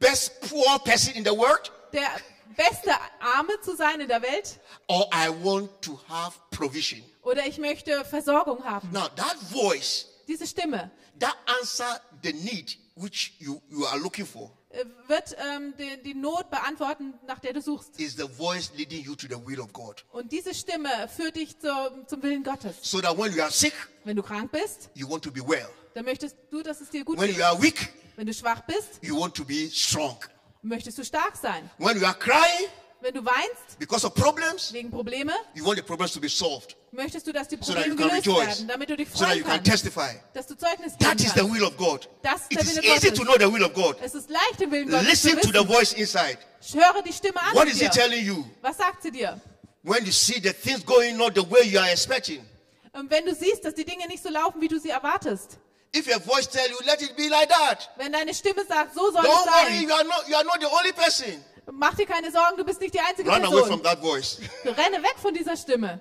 best 0.02 0.42
poor 0.42 0.80
person 0.80 1.14
in 1.16 1.24
the 1.24 1.32
world, 1.32 1.72
der 1.94 2.10
beste 2.58 2.92
Arme 3.22 3.54
zu 3.62 3.76
sein 3.78 4.02
in 4.02 4.08
der 4.10 4.22
Welt 4.22 4.60
or 4.88 5.08
I 5.14 5.30
want 5.30 5.70
to 5.82 5.98
have 6.10 6.38
provision. 6.52 7.02
oder 7.24 7.46
ich 7.48 7.58
möchte 7.58 8.04
Versorgung 8.04 8.64
haben. 8.66 8.90
Now, 8.92 9.08
that 9.16 9.38
voice, 9.52 10.08
Diese 10.28 10.46
Stimme 10.46 10.92
that 11.20 11.36
answer 11.60 12.00
the 12.24 12.34
need 12.34 12.78
which 12.96 13.34
you, 13.40 13.62
you 13.70 13.86
are 13.86 13.98
looking 14.00 14.26
for, 14.26 14.52
äh, 14.72 14.84
wird 15.08 15.36
ähm, 15.40 15.74
die, 15.78 16.02
die 16.04 16.14
Not 16.14 16.50
beantworten, 16.50 17.14
nach 17.28 17.40
der 17.40 17.54
du 17.54 17.62
suchst. 17.62 17.98
is 18.00 18.16
the 18.18 18.28
voice 18.28 18.72
leading 18.76 19.04
you 19.04 19.16
to 19.16 19.28
the 19.28 19.36
will 19.48 19.60
of 19.62 19.72
God. 19.72 20.04
Und 20.12 20.32
diese 20.32 20.54
Stimme 20.54 20.90
führt 21.16 21.36
dich 21.38 21.58
zur, 21.60 22.06
zum 22.08 22.22
Willen 22.24 22.44
Gottes. 22.44 22.76
So 22.82 23.00
that 23.02 23.18
when 23.18 23.34
you 23.34 23.42
are 23.42 23.52
sick, 23.52 23.74
Wenn 24.04 24.16
du 24.18 24.24
krank 24.24 24.52
bist, 24.52 24.90
you 24.94 25.08
want 25.10 25.24
to 25.24 25.32
be 25.32 25.42
well. 25.48 25.68
dann 25.94 26.06
möchtest 26.06 26.36
du, 26.50 26.62
dass 26.64 26.82
es 26.82 26.90
dir 26.90 27.04
gut 27.06 27.18
When 27.20 27.28
geht. 27.28 27.38
you 27.38 27.44
are 27.44 27.62
weak, 27.62 27.94
Wenn 28.22 28.28
du 28.28 28.34
schwach 28.36 28.62
bist, 28.68 29.00
you 29.02 29.20
want 29.20 29.34
to 29.34 29.44
be 29.44 29.68
strong. 29.74 30.16
möchtest 30.62 30.96
du 30.96 31.04
stark 31.04 31.36
sein. 31.36 31.68
When 31.80 32.00
you 32.00 32.06
are 32.06 32.14
crying 32.14 32.70
Wenn 33.00 33.16
du 33.16 33.26
weinst 33.26 33.80
because 33.80 34.06
of 34.06 34.14
problems, 34.14 34.72
wegen 34.72 34.92
Probleme, 34.92 35.34
you 35.56 35.66
want 35.66 35.78
the 35.78 35.82
problems 35.84 36.14
to 36.14 36.20
be 36.20 36.30
solved 36.30 36.76
möchtest 36.92 37.26
du, 37.26 37.34
dass 37.34 37.48
die 37.48 37.58
so 37.60 37.74
Probleme 37.74 37.96
can 37.96 38.10
gelöst 38.10 38.28
rejoice, 38.28 38.46
werden, 38.48 38.68
damit 38.68 38.90
du 38.92 38.96
dich 38.98 39.08
so 39.12 39.26
that 39.26 39.38
you 39.38 39.44
freuen 39.44 39.64
can 39.64 39.64
kannst, 39.64 39.72
testify. 39.86 40.20
dass 40.36 40.46
du 40.46 40.56
Zeugnis 40.56 40.96
geben 41.00 41.10
That 41.10 41.20
is 41.20 41.34
the 41.34 41.40
kannst. 41.40 41.52
will 41.56 41.64
of 41.64 41.76
God. 41.78 42.10
Das 42.22 42.42
ist 42.42 42.52
It 42.52 42.60
der 42.60 42.68
Wille 42.68 42.82
easy 42.94 43.08
Gottes. 43.10 43.18
to 43.20 43.24
know 43.26 43.38
the 43.40 43.52
will 43.52 43.64
of 43.64 43.74
God. 43.74 43.98
Es 44.04 44.14
ist 44.14 44.30
leicht, 44.30 44.60
den 44.60 44.72
Willen 44.72 44.92
Gottes 44.92 45.20
zu 45.24 45.30
Listen 45.30 45.42
to 45.42 45.48
the 45.48 45.54
wissen. 45.68 45.68
voice 45.68 45.94
inside. 45.94 46.38
Höre 46.74 47.02
die 47.02 47.14
Stimme 47.14 47.42
an 47.42 47.56
What 47.56 47.68
is 47.70 47.82
it 47.82 47.92
telling 47.92 48.24
you? 48.24 48.46
Was 48.62 48.78
sagt 48.78 49.02
sie 49.02 49.10
dir? 49.10 49.42
When 49.82 50.06
you 50.06 50.12
see 50.12 50.40
the 50.40 50.54
things 50.54 50.86
going 50.86 51.18
not 51.18 51.34
the 51.34 51.42
way 51.50 51.64
you 51.68 51.80
are 51.80 51.90
expecting. 51.90 52.46
Und 52.94 53.10
wenn 53.10 53.26
du 53.26 53.34
siehst, 53.34 53.66
dass 53.66 53.74
die 53.74 53.84
Dinge 53.86 54.06
nicht 54.08 54.22
so 54.22 54.30
laufen, 54.30 54.62
wie 54.62 54.68
du 54.68 54.80
sie 54.80 54.90
erwartest. 54.92 55.58
If 55.94 56.08
your 56.08 56.20
voice 56.20 56.48
tell 56.48 56.68
you, 56.70 56.78
let 56.86 57.02
it 57.02 57.16
be 57.18 57.28
like 57.28 57.50
that. 57.50 57.90
Wenn 57.98 58.14
deine 58.14 58.34
Stimme 58.34 58.66
sagt, 58.66 58.94
so 58.96 59.12
soll 59.12 59.22
Don't 59.24 59.26
es 59.26 59.46
worry, 59.46 59.74
sein, 59.74 59.82
you 59.84 59.94
are 59.94 60.04
not 60.06 60.28
you 60.30 60.36
are 60.36 60.44
not 60.46 60.60
the 60.62 60.68
only 60.68 60.92
person. 60.94 61.44
mach 61.72 61.96
dir 61.96 62.06
keine 62.06 62.32
Sorgen, 62.32 62.58
du 62.58 62.64
bist 62.64 62.80
nicht 62.80 62.94
die 62.94 63.00
einzige 63.00 63.30
Run 63.30 63.44
away 63.46 63.66
from 63.66 63.82
Person. 63.82 63.84
that 63.84 64.00
voice. 64.00 64.38
Renne 64.66 65.04
weg 65.04 65.16
von 65.18 65.34
dieser 65.34 65.58
Stimme. 65.58 66.00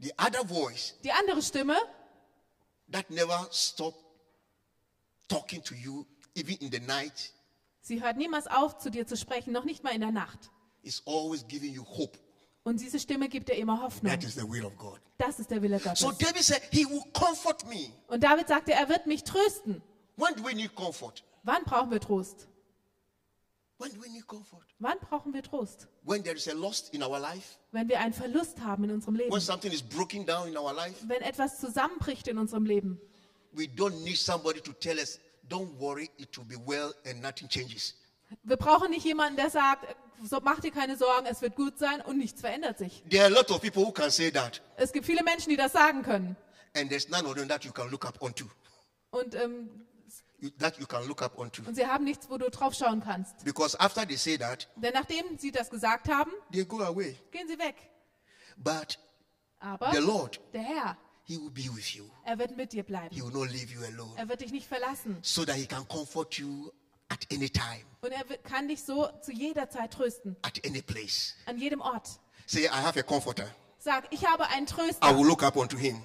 The 0.00 0.12
other 0.18 0.44
voice 0.46 0.94
Die 1.04 1.12
andere 1.12 1.40
Stimme, 1.42 1.76
that 2.90 3.08
never 3.10 3.48
stop 3.52 3.94
talking 5.28 5.62
to 5.62 5.74
you, 5.74 6.04
even 6.34 6.56
in 6.56 6.70
the 6.72 6.80
night, 6.80 7.32
sie 7.80 8.02
hört 8.02 8.16
niemals 8.16 8.46
auf, 8.48 8.78
zu 8.78 8.90
dir 8.90 9.06
zu 9.06 9.16
sprechen, 9.16 9.52
noch 9.52 9.64
nicht 9.64 9.82
mal 9.84 9.92
in 9.94 10.00
der 10.00 10.10
Nacht. 10.12 10.50
is 10.82 11.02
always 11.06 11.44
giving 11.48 11.72
you 11.72 11.84
hope. 11.84 12.18
Und 12.68 12.82
diese 12.82 13.00
Stimme 13.00 13.30
gibt 13.30 13.48
dir 13.48 13.54
immer 13.54 13.80
Hoffnung. 13.80 14.12
That 14.12 14.22
is 14.22 14.34
the 14.34 14.42
will 14.42 14.66
of 14.66 14.76
God. 14.76 15.00
Das 15.16 15.38
ist 15.38 15.50
der 15.50 15.62
Wille 15.62 15.80
Gottes. 15.80 16.00
So 16.00 16.12
David 16.12 16.42
said, 16.42 16.60
He 16.70 16.84
will 16.84 17.02
comfort 17.14 17.66
me. 17.66 17.94
Und 18.08 18.22
David 18.22 18.46
sagte, 18.46 18.72
er 18.72 18.90
wird 18.90 19.06
mich 19.06 19.24
trösten. 19.24 19.80
When 20.16 20.34
do 20.34 20.44
we 20.44 20.52
need 20.54 20.74
comfort? 20.74 21.24
Wann 21.44 21.64
brauchen 21.64 21.90
wir 21.90 21.98
Trost? 21.98 22.46
When 23.78 23.90
do 23.94 24.02
we 24.02 24.10
need 24.10 24.26
comfort? 24.26 24.66
Wann 24.80 24.98
brauchen 24.98 25.32
wir 25.32 25.42
Trost? 25.42 25.88
When 26.02 26.22
there 26.22 26.36
is 26.36 26.46
a 26.46 26.52
loss 26.52 26.90
in 26.90 27.02
our 27.02 27.18
life, 27.18 27.56
Wenn 27.72 27.88
wir 27.88 28.00
einen 28.00 28.12
Verlust 28.12 28.60
haben 28.60 28.84
in 28.84 28.90
unserem 28.90 29.14
when 29.14 29.28
Leben. 29.30 29.40
something 29.40 29.72
is 29.72 29.80
broken 29.80 30.26
down 30.26 30.46
in 30.48 30.58
our 30.58 30.74
life, 30.74 30.96
Wenn 31.08 31.22
etwas 31.22 31.60
zusammenbricht 31.60 32.28
in 32.28 32.36
unserem 32.36 32.66
Leben. 32.66 33.00
we 33.54 33.64
don't 33.64 33.98
need 34.04 34.18
somebody 34.18 34.60
to 34.60 34.74
tell 34.74 34.98
us, 34.98 35.18
don't 35.48 35.72
worry, 35.78 36.10
it 36.18 36.36
will 36.36 36.44
be 36.44 36.56
well 36.66 36.92
and 37.06 37.22
nothing 37.22 37.48
changes. 37.48 37.94
Wir 38.42 38.58
brauchen 38.58 38.90
nicht 38.90 39.06
jemanden, 39.06 39.36
der 39.36 39.48
sagt, 39.48 39.96
so, 40.24 40.40
mach 40.42 40.60
dir 40.60 40.70
keine 40.72 40.96
Sorgen, 40.96 41.26
es 41.26 41.40
wird 41.42 41.54
gut 41.56 41.78
sein 41.78 42.00
und 42.00 42.18
nichts 42.18 42.40
verändert 42.40 42.78
sich. 42.78 43.02
There 43.08 43.24
are 43.24 43.32
a 43.32 43.36
lot 43.38 43.50
of 43.50 43.60
people 43.60 43.84
who 43.84 43.92
can 43.92 44.10
say 44.10 44.30
that, 44.30 44.60
Es 44.76 44.92
gibt 44.92 45.06
viele 45.06 45.22
Menschen, 45.22 45.50
die 45.50 45.56
das 45.56 45.72
sagen 45.72 46.02
können. 46.02 46.36
and 46.74 46.88
there's 46.90 47.08
none 47.08 47.26
of 47.26 47.34
them 47.34 47.48
that 47.48 47.64
you 47.64 47.72
can 47.72 47.88
look 47.90 48.04
up 48.04 48.20
onto. 48.22 48.46
Und, 49.10 49.34
ähm, 49.34 49.68
You- 50.40 50.50
That 50.50 50.78
you 50.78 50.86
can 50.86 51.04
look 51.08 51.20
up 51.20 51.36
onto. 51.36 51.62
und 51.66 51.74
sie 51.74 51.84
haben 51.84 52.04
nichts, 52.04 52.30
wo 52.30 52.38
du 52.38 52.48
drauf 52.48 52.72
schauen 52.72 53.00
kannst. 53.02 53.44
Because 53.44 53.76
after 53.80 54.06
they 54.06 54.16
say 54.16 54.38
that, 54.38 54.68
Denn 54.76 54.92
nachdem 54.94 55.36
sie 55.36 55.50
das 55.50 55.68
gesagt 55.68 56.08
haben, 56.08 56.30
they 56.52 56.64
go 56.64 56.78
away. 56.80 57.16
gehen 57.32 57.48
sie 57.48 57.58
weg. 57.58 57.74
But 58.56 58.98
Aber 59.58 59.90
the 59.92 59.98
Lord, 59.98 60.40
der 60.52 60.62
Herr, 60.62 60.96
He 61.24 61.36
will 61.38 61.50
be 61.50 61.64
with 61.74 61.92
you. 61.94 62.04
er 62.24 62.38
wird 62.38 62.56
mit 62.56 62.72
dir 62.72 62.78
He 62.78 62.82
bleiben. 62.84 63.16
will 63.16 63.32
not 63.32 63.50
leave 63.50 63.72
you 63.74 63.82
alone. 63.84 64.12
Er 64.16 64.28
wird 64.28 64.40
dich 64.40 64.52
nicht 64.52 64.68
verlassen. 64.68 65.18
So 65.22 65.44
that 65.44 65.56
He 65.56 65.66
can 65.66 65.86
comfort 65.88 66.34
you 66.38 66.70
at 67.08 67.26
any 67.32 67.48
time, 67.50 67.84
Und 68.00 68.12
er 68.12 68.24
kann 68.38 68.68
dich 68.68 68.82
so 68.84 69.08
zu 69.22 69.32
jeder 69.32 69.68
Zeit 69.70 69.92
trösten. 69.92 70.36
at 70.42 70.64
any 70.66 70.82
place. 70.82 71.34
An 71.46 71.58
jedem 71.58 71.80
Ort. 71.80 72.08
Say, 72.46 72.64
I 72.66 72.68
have 72.82 72.98
a 72.98 73.02
comforter. 73.02 73.46
Sag, 73.78 74.04
ich 74.10 74.26
habe 74.26 74.46
einen 74.48 74.66
I 74.66 74.70
Tröster 74.70 75.16
will 75.18 75.26
look 75.26 75.42
up 75.42 75.56
unto 75.56 75.76
Him. 75.76 76.02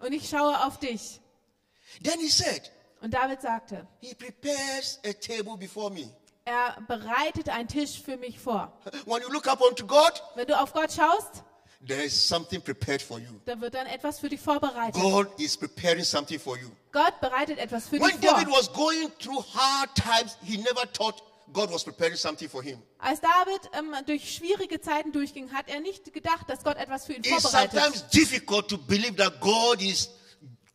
und 0.00 0.12
ich 0.12 0.28
schaue 0.28 0.64
auf 0.64 0.78
dich. 0.78 1.20
Then 2.02 2.18
He 2.20 2.28
said, 2.28 2.70
Und 3.00 3.12
David 3.14 3.40
sagte, 3.42 3.86
He 4.00 4.14
prepares 4.14 4.98
a 5.04 5.12
table 5.12 5.56
before 5.56 5.90
me. 5.90 6.08
er 6.44 6.80
bereitet 6.88 7.48
einen 7.48 7.68
Tisch 7.68 8.00
für 8.02 8.16
mich 8.16 8.38
vor. 8.38 8.72
When 9.06 9.22
you 9.22 9.28
look 9.30 9.46
up 9.46 9.60
unto 9.60 9.86
God, 9.86 10.22
Wenn 10.34 10.46
du 10.46 10.58
auf 10.58 10.72
Gott 10.72 10.92
schaust, 10.92 11.42
there 11.86 12.02
is 12.02 12.28
something 12.28 12.62
prepared 12.62 13.02
for 13.02 13.18
you. 13.18 13.40
dann 13.44 13.60
wird 13.60 13.74
dann 13.74 13.86
etwas 13.86 14.18
für 14.20 14.28
dich 14.28 14.40
vorbereitet. 14.40 15.00
God 15.00 15.28
is 15.38 15.56
preparing 15.56 16.04
something 16.04 16.38
for 16.40 16.56
you. 16.56 16.70
Gott 16.92 17.20
bereitet 17.20 17.58
etwas 17.58 17.88
für 17.88 17.98
dich 17.98 18.06
When 18.06 18.20
David 18.20 18.48
vor. 18.48 18.58
was 18.58 18.72
going 18.72 19.10
through 19.18 19.42
hard 19.54 19.94
times, 19.94 20.36
he 20.42 20.58
never 20.58 20.90
thought 20.92 21.22
God 21.52 21.70
was 21.72 21.84
preparing 21.84 22.16
something 22.16 22.48
for 22.48 22.62
him. 22.62 22.82
Als 22.98 23.20
David 23.20 23.60
ähm, 23.72 23.94
durch 24.06 24.34
schwierige 24.34 24.80
Zeiten 24.80 25.12
durchging, 25.12 25.52
hat 25.52 25.68
er 25.68 25.80
nicht 25.80 26.12
gedacht, 26.12 26.48
dass 26.48 26.62
Gott 26.64 26.76
etwas 26.76 27.06
für 27.06 27.14
ihn 27.14 27.22
It's 27.24 27.42
vorbereitet. 27.42 27.72
sometimes 27.80 28.08
difficult 28.10 28.68
to 28.68 28.78
believe 28.78 29.16
that 29.16 29.40
God 29.40 29.80
is 29.82 30.10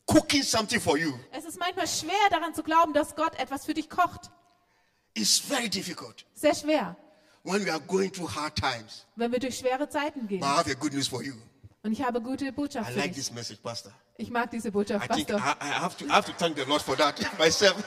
cooking 0.06 0.44
something 0.44 0.80
for 0.80 0.98
you. 0.98 1.14
Es 1.32 1.46
ist 1.46 1.60
manchmal 1.60 1.88
schwer 1.88 2.30
daran 2.32 2.54
zu 2.54 2.64
glauben, 2.64 2.94
dass 2.94 3.16
Gott 3.16 3.38
etwas 3.40 3.66
für 3.66 3.74
dich 3.74 3.90
kocht. 3.90 4.30
It's 5.16 5.40
very 5.40 5.68
difficult 5.70 6.26
Sehr 6.36 6.54
schwer, 6.54 6.96
when 7.44 7.66
we 7.66 7.72
are 7.72 7.80
going 7.82 8.12
through 8.12 8.30
hard 8.36 8.56
times. 8.56 9.06
wenn 9.16 9.32
wir 9.32 9.40
durch 9.40 9.58
schwere 9.58 9.90
Zeiten 9.90 10.28
gehen. 10.28 10.42
But 10.42 10.50
I 10.50 10.54
have 10.58 10.70
a 10.72 10.76
good 10.76 10.94
news 10.94 11.08
for 11.08 11.24
you. 11.24 11.34
Und 11.88 11.94
ich 11.94 12.04
habe 12.04 12.20
gute 12.20 12.44
I 12.44 12.52
Botschaft 12.52 12.92
für 12.92 13.00
like 13.00 13.14
this 13.14 13.32
message, 13.32 13.60
Pastor. 13.64 13.94
Ich 14.18 14.30
mag 14.30 14.52
diese 14.52 14.72
Botschaft, 14.74 15.06
I 15.10 15.14
think 15.14 15.30
I, 15.30 15.34
Pastor. 15.36 15.58
I 15.62 15.70
have 15.70 15.96
to 15.98 16.06
I 16.06 16.10
have 16.10 16.26
to 16.26 16.34
thank 16.38 16.58
the 16.58 16.66
Lord 16.66 16.82
for 16.82 16.98
that 16.98 17.16
myself. 17.40 17.78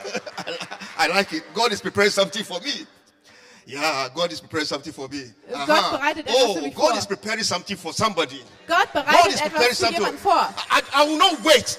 I, 0.97 1.05
I 1.05 1.07
like 1.09 1.31
it. 1.31 1.43
God 1.53 1.71
is 1.71 1.81
preparing 1.81 2.09
something 2.09 2.43
for 2.43 2.59
me. 2.61 2.87
Yeah, 3.67 4.09
God 4.15 4.31
is 4.31 4.41
preparing 4.41 4.65
something 4.65 4.91
for 4.91 5.07
me. 5.07 5.31
Gott 5.47 5.69
Aha. 5.69 5.97
bereitet 5.97 6.25
etwas 6.25 6.35
Oh, 6.35 6.55
für 6.55 6.61
mich 6.63 6.73
God 6.73 6.89
vor. 6.89 6.97
is 6.97 7.05
preparing 7.05 7.43
something 7.43 7.77
for 7.77 7.93
somebody. 7.93 8.41
Gott 8.67 8.91
God 8.91 9.05
bereitet 9.05 9.35
is 9.35 9.41
preparing 9.41 9.65
etwas 9.65 9.77
für 9.77 9.85
something. 9.85 10.01
jemanden 10.01 10.17
vor. 10.17 10.49
I, 10.71 10.81
I 10.95 11.07
will 11.07 11.19
not 11.19 11.45
wait 11.45 11.77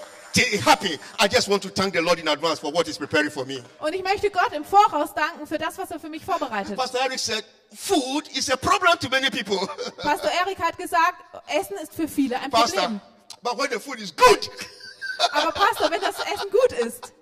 happens. 0.64 0.98
I 1.18 1.28
just 1.28 1.48
want 1.48 1.62
to 1.62 1.70
thank 1.70 1.94
the 1.94 2.00
Lord 2.02 2.18
in 2.18 2.28
advance 2.28 2.60
for 2.60 2.70
what 2.72 2.86
He's 2.86 2.98
preparing 2.98 3.30
for 3.30 3.44
me. 3.44 3.62
Und 3.80 3.94
ich 3.94 4.02
möchte 4.02 4.30
Gott 4.30 4.52
im 4.52 4.64
Voraus 4.64 5.12
danken 5.14 5.46
für 5.46 5.58
das, 5.58 5.76
was 5.76 5.90
er 5.90 5.98
für 5.98 6.08
mich 6.08 6.24
vorbereitet. 6.24 6.76
Pastor 6.76 7.00
Eric 7.00 7.18
said, 7.18 7.44
food 7.74 8.28
is 8.36 8.48
a 8.50 8.56
problem 8.56 8.98
to 8.98 9.08
many 9.08 9.30
people. 9.30 9.58
Pastor 10.02 10.28
Erik 10.40 10.58
hat 10.58 10.76
gesagt, 10.78 11.22
Essen 11.48 11.76
ist 11.78 11.94
für 11.94 12.08
viele 12.08 12.38
ein 12.38 12.50
Pastor, 12.50 12.80
Problem. 12.82 13.00
but 13.42 13.58
when 13.58 13.70
the 13.70 13.78
food 13.80 13.98
is 14.00 14.12
good, 14.14 14.50
Aber 15.32 15.52
Pastor, 15.52 15.90
wenn 15.90 16.00
das 16.00 16.18
Essen 16.20 16.50
gut 16.50 16.72
ist, 16.72 17.12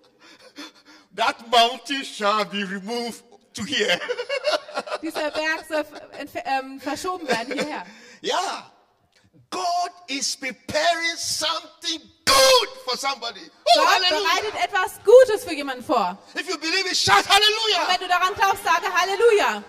that 1.15 1.37
mountain 1.51 2.05
shall 2.05 2.45
be 2.45 2.65
removed 2.65 3.23
to 3.55 3.63
here. 3.65 3.99
dieser 5.03 5.31
Berg 5.31 5.65
soll 5.69 5.85
ähm, 6.45 6.81
verschoben 6.81 7.27
werden 7.29 7.55
hierher. 7.55 7.85
yeah. 8.23 8.71
God 9.51 9.91
is 10.07 10.37
preparing 10.37 11.17
something 11.17 12.01
good 12.25 12.69
for 12.85 12.97
somebody. 12.97 13.41
Oh, 13.51 13.81
Gott 13.81 13.89
hallelujah. 13.89 14.21
bereitet 14.21 14.65
etwas 14.65 15.01
Gutes 15.05 15.43
für 15.45 15.53
jemanden 15.55 15.83
vor. 15.85 16.17
If 16.37 16.49
you 16.49 16.57
believe 16.57 16.87
it, 16.89 16.97
shout 16.97 17.17
Und 17.19 17.29
hallelujah. 17.29 17.89
wenn 17.89 18.01
du 18.01 18.09
daran 18.09 18.35
glaubst, 18.35 18.63
sage 18.63 18.87
Halleluja. 18.95 19.65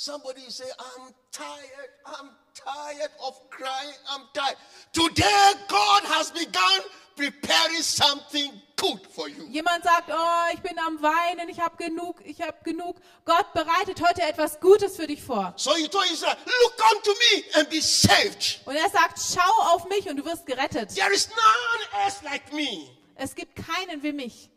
Somebody 0.00 0.40
say, 0.48 0.64
I'm 0.78 1.12
tired. 1.30 1.90
I'm 2.06 2.30
tired 2.54 3.10
of 3.22 3.38
crying. 3.50 3.92
I'm 4.08 4.22
tired. 4.32 4.56
Today, 4.94 5.52
God 5.68 6.04
has 6.04 6.30
begun 6.30 6.80
preparing 7.16 7.82
something 7.82 8.50
good 8.76 9.00
for 9.14 9.28
you. 9.28 9.46
Jemand 9.50 9.84
sagt, 9.84 10.08
oh, 10.10 10.44
ich 10.54 10.62
bin 10.62 10.78
am 10.78 11.02
Weinen, 11.02 11.50
ich 11.50 11.60
habe 11.60 11.76
genug, 11.76 12.22
ich 12.24 12.40
habe 12.40 12.56
genug. 12.64 12.96
Gott 13.26 13.52
bereitet 13.52 14.00
heute 14.00 14.22
etwas 14.22 14.58
Gutes 14.58 14.96
für 14.96 15.06
dich 15.06 15.22
vor. 15.22 15.52
So 15.56 15.74
he 15.74 15.86
told 15.86 16.10
Israel, 16.10 16.34
Look 16.46 16.96
unto 16.96 17.10
me 17.10 17.58
and 17.58 17.68
be 17.68 17.82
saved. 17.82 18.62
Und 18.64 18.76
er 18.76 18.88
sagt, 18.88 19.18
schau 19.18 19.74
auf 19.74 19.86
mich 19.90 20.08
und 20.08 20.16
du 20.16 20.24
wirst 20.24 20.46
gerettet. 20.46 20.94
There 20.94 21.12
is 21.12 21.28
none 21.28 22.06
else 22.06 22.24
like 22.24 22.50
me. 22.54 22.88
Es 23.16 23.34
gibt 23.34 23.54
keinen 23.54 24.02
wie 24.02 24.12
mich. 24.12 24.22
You 24.22 24.24
can 24.24 24.26
compare 24.40 24.40
me 24.40 24.40
with 24.40 24.40
anybody. 24.40 24.50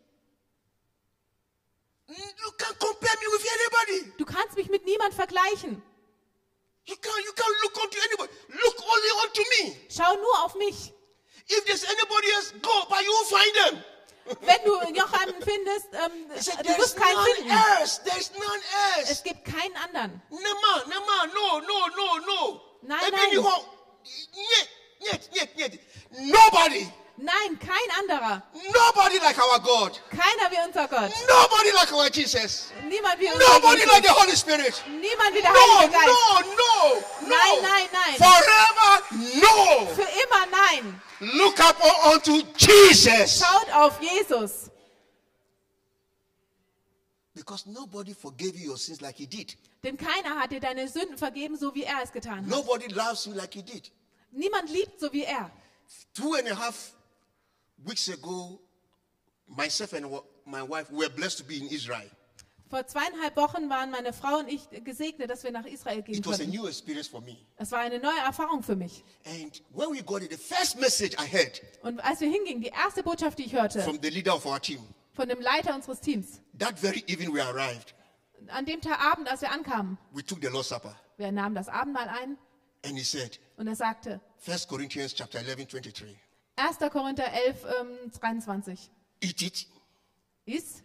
Du 4.18 4.24
kannst 4.24 4.56
mich 4.56 4.68
mit 4.68 4.84
niemand 4.84 5.14
vergleichen. 5.14 5.82
You 6.86 6.96
can 6.96 7.12
you 7.24 7.32
can 7.32 7.52
look 7.62 7.82
unto 7.82 7.98
anybody. 7.98 8.30
Look 8.48 8.76
only 8.82 9.10
unto 9.24 9.42
me. 9.54 9.76
Schau 9.88 10.14
nur 10.16 10.44
auf 10.44 10.54
mich. 10.54 10.92
If 11.48 11.64
there's 11.64 11.84
anybody 11.84 12.30
else, 12.36 12.52
go, 12.60 12.86
but 12.88 13.02
you 13.02 13.24
find 13.24 13.54
them. 13.64 13.84
Wenn 14.40 14.64
du 14.64 15.00
noch 15.00 15.12
einen 15.12 15.42
findest, 15.42 15.88
ähm, 15.92 16.30
said, 16.40 16.60
du 16.64 16.78
wirst 16.78 16.96
keinen 16.96 17.14
none 17.14 17.34
finden. 17.36 17.50
else. 17.50 18.00
There's 18.04 18.30
none 18.32 18.62
else. 18.96 19.12
Es 19.12 19.22
gibt 19.22 19.44
keinen 19.44 19.76
anderen. 19.76 20.22
Nema, 20.30 20.84
Nema, 20.86 21.26
no, 21.34 21.60
no, 21.60 21.88
no, 21.96 22.18
no. 22.26 22.60
Nein, 22.82 23.00
nein. 23.10 23.30
ni 23.30 23.36
hɔ. 23.36 23.64
Nyet, 24.34 24.68
nyet, 25.00 25.30
nyet, 25.34 25.56
nyet. 25.56 25.80
Nobody, 26.10 26.90
Nein, 27.16 27.58
kein 27.60 27.90
anderer. 28.00 28.42
nobody 28.52 29.18
like 29.20 29.38
our 29.38 29.60
God. 29.60 30.00
Keiner 30.10 30.50
wie 30.50 30.58
unser 30.66 30.88
Gott. 30.88 31.12
Nobody 31.28 31.70
like 31.72 31.92
our 31.92 32.10
Jesus. 32.10 32.72
Niemand 32.88 33.20
wie 33.20 33.28
unser 33.28 33.38
Nobody 33.54 33.84
like 33.84 34.02
Jesus. 34.02 34.06
the 34.06 34.20
Holy 34.20 34.36
Spirit. 34.36 34.82
Niemand 34.88 35.34
wie 35.34 35.40
der 35.42 35.52
No, 35.52 35.78
Heilige 35.78 35.92
Geist. 35.92 36.06
no, 36.06 36.40
no, 36.40 37.00
no. 37.20 37.28
Nein, 37.28 37.62
nein, 37.62 37.88
nein. 37.92 38.16
Forever, 38.16 39.02
no. 39.40 39.86
Für 39.94 40.02
immer 40.02 40.46
nein. 40.50 41.00
Look 41.20 41.60
up 41.60 41.76
unto 42.12 42.42
Jesus. 42.58 43.38
Schaut 43.40 43.70
auf 43.72 44.00
Jesus. 44.00 44.70
Because 47.34 47.66
nobody 47.68 48.12
forgave 48.14 48.56
you 48.56 48.70
your 48.70 48.76
sins 48.78 49.00
like 49.00 49.16
he 49.16 49.26
did. 49.26 49.56
Denn 49.82 49.96
keiner 49.96 50.38
hat 50.40 50.50
dir 50.50 50.60
deine 50.60 50.88
Sünden 50.88 51.18
vergeben, 51.18 51.56
so 51.56 51.74
wie 51.74 51.84
er 51.84 52.02
es 52.02 52.10
getan 52.12 52.38
hat. 52.38 52.46
Nobody 52.46 52.86
loves 52.92 53.26
you 53.26 53.34
like 53.34 53.54
he 53.54 53.62
did. 53.62 53.90
Niemand 54.32 54.68
liebt 54.70 54.98
so 55.00 55.12
wie 55.12 55.24
er. 55.24 55.50
Two 56.14 56.34
and 56.34 56.48
a 56.48 56.56
half 56.58 56.92
weeks 57.86 58.08
ago, 58.08 58.60
myself 59.48 59.92
and 59.92 60.06
my 60.46 60.62
wife 60.62 60.90
were 60.90 61.08
blessed 61.08 61.38
to 61.38 61.44
be 61.44 61.56
in 61.56 61.68
Israel. 61.68 62.10
Vor 62.70 62.86
zweieinhalb 62.86 63.36
Wochen 63.36 63.68
waren 63.68 63.90
meine 63.90 64.12
Frau 64.12 64.38
und 64.38 64.48
ich 64.48 64.68
gesegnet, 64.84 65.30
dass 65.30 65.44
wir 65.44 65.52
nach 65.52 65.66
Israel 65.66 66.02
gehen 66.02 66.14
It 66.16 66.26
was 66.26 66.40
a 66.40 66.44
konnten. 66.44 66.56
new 66.56 66.66
experience 66.66 67.06
for 67.06 67.20
me. 67.20 67.36
Es 67.56 67.70
war 67.70 67.80
eine 67.80 67.98
neue 68.00 68.18
Erfahrung 68.26 68.62
für 68.62 68.74
mich. 68.74 69.04
And 69.24 69.62
when 69.72 69.92
we 69.92 70.02
got 70.02 70.22
it, 70.22 70.30
the 70.32 70.36
first 70.36 70.80
message 70.80 71.14
I 71.20 71.26
heard 71.30 71.60
Und 71.82 72.00
als 72.02 72.20
wir 72.20 72.28
hingingen, 72.30 72.62
die 72.62 72.68
erste 72.70 73.02
Botschaft, 73.02 73.38
die 73.38 73.44
ich 73.44 73.52
hörte, 73.52 73.80
from 73.82 73.98
the 74.02 74.08
leader 74.08 74.34
of 74.34 74.44
our 74.46 74.60
team, 74.60 74.80
von 75.12 75.28
dem 75.28 75.40
Leiter 75.40 75.74
unseres 75.74 76.00
Teams, 76.00 76.40
that 76.58 76.76
very 76.78 77.04
evening 77.06 77.32
we 77.32 77.40
arrived, 77.40 77.94
an 78.48 78.64
dem 78.64 78.80
Tag 78.80 78.98
Abend, 78.98 79.28
als 79.28 79.42
wir 79.42 79.52
ankamen, 79.52 79.96
we 80.12 80.24
took 80.24 80.40
the 80.42 80.48
Lord's 80.48 80.68
Supper. 80.70 80.96
wir 81.18 81.30
nahmen 81.30 81.54
das 81.54 81.68
Abendmahl 81.68 82.08
ein 82.08 82.38
And 82.82 82.98
he 82.98 83.04
said, 83.04 83.38
und 83.56 83.66
er 83.68 83.76
sagte, 83.76 84.20
1 84.46 84.66
Corinthians 84.68 85.14
chapter 85.14 85.38
11, 85.38 85.68
23, 85.68 86.16
1. 86.56 86.78
Korinther 86.90 87.24
11, 87.32 87.64
ähm, 87.80 88.10
23, 88.20 88.90
eat 89.20 89.42
it. 89.42 89.66
ist, 90.46 90.82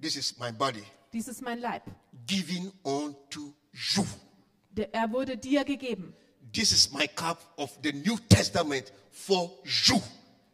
This 0.00 0.16
is 0.16 0.38
my 0.38 0.52
body 0.52 0.82
dies 1.12 1.28
ist 1.28 1.40
mein 1.42 1.58
Leib. 1.60 1.82
given 2.26 2.70
unto 2.82 3.54
you. 3.72 4.04
Der- 4.70 4.92
Er 4.92 5.10
wurde 5.12 5.38
dir 5.38 5.64
gegeben. 5.64 6.14
This 6.52 6.72
is 6.72 6.92
my 6.92 7.08
cup 7.08 7.38
of 7.56 7.70
the 7.82 7.92
New 7.92 8.18
Testament 8.28 8.92
for 9.10 9.50
you. 9.64 10.00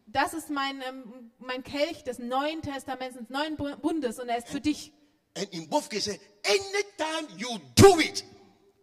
Das 0.06 0.32
ist 0.34 0.50
mein, 0.50 0.80
ähm, 0.82 1.30
mein 1.38 1.64
Kelch 1.64 2.04
des 2.04 2.18
Neuen 2.18 2.60
Testaments, 2.62 3.16
des 3.18 3.28
Neuen 3.30 3.56
Bu- 3.56 3.76
Bundes 3.78 4.18
und 4.20 4.28
er 4.28 4.38
ist 4.38 4.48
für 4.48 4.60
dich. 4.60 4.92
And 5.34 5.48
in 5.52 5.68
both 5.68 5.88
cases, 5.88 6.18
anytime 6.44 7.28
you 7.38 7.58
do 7.74 7.98
it, 8.00 8.24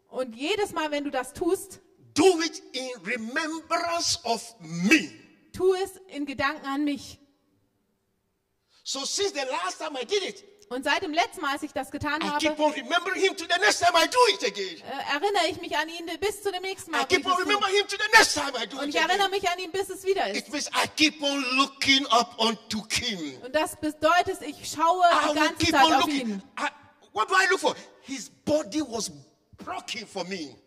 Und 0.10 0.36
jedes 0.36 0.72
Mal, 0.74 0.90
wenn 0.92 1.04
du 1.04 1.12
das 1.12 1.34
tust, 1.34 1.80
do 2.16 2.42
it 2.42 2.62
in 2.74 2.90
remembrance 3.06 4.20
of 4.24 4.56
me. 4.60 5.12
Tu 5.52 5.74
es 5.74 5.92
in 6.08 6.26
Gedanken 6.26 6.66
an 6.66 6.84
mich. 6.84 7.20
So 8.84 9.06
since 9.06 9.32
the 9.34 9.46
last 9.52 9.80
time 9.80 9.96
I 10.00 10.06
did 10.06 10.24
it, 10.24 10.44
Und 10.72 10.84
seit 10.84 11.02
dem 11.02 11.14
letzten 11.14 11.42
Mal, 11.42 11.54
als 11.54 11.64
ich 11.64 11.72
das 11.74 11.90
getan 11.90 12.22
habe, 12.24 12.46
äh, 12.46 12.50
erinnere 12.50 12.76
ich 15.50 15.60
mich 15.62 15.76
an 15.76 15.90
ihn 15.90 16.06
bis 16.20 16.44
zu 16.44 16.52
dem 16.52 16.62
nächsten 16.62 16.92
Mal. 16.92 17.08
ich 17.10 17.26
on 17.26 17.32
es 17.32 17.38
tue. 17.38 17.46
remembering 17.46 17.76
him 17.76 17.88
to 17.88 17.98
the 17.98 18.18
next 18.18 18.34
time 18.36 18.52
I 18.56 18.68
do 18.68 18.78
Und 18.80 18.90
ich 18.90 18.96
erinnere 18.96 19.30
mich 19.30 19.50
an 19.50 19.58
ihn, 19.60 19.72
bis 19.72 19.90
es 19.90 20.04
wieder 20.06 20.30
ist. 20.30 20.38
It 20.38 20.50
means 20.52 20.68
I 20.68 20.88
keep 20.96 21.22
on 21.24 21.44
looking 21.58 22.06
up 22.08 22.36
unto 22.40 22.86
him. 22.92 23.42
Und 23.44 23.56
das 23.56 23.76
bedeutet, 23.78 24.42
ich 24.44 24.70
schaue 24.72 25.04
I 25.12 25.30
die 25.34 25.40
ganze 25.40 25.72
Zeit 25.72 25.84
auf 25.84 25.90
looking. 26.02 26.30
ihn. 26.30 26.44
I, 26.60 26.68
What 27.14 27.30
do 27.30 27.34
I 27.36 27.48
look 27.50 27.60
for? 27.60 27.76
His 28.02 28.30
body 28.46 28.82
was. 28.82 29.12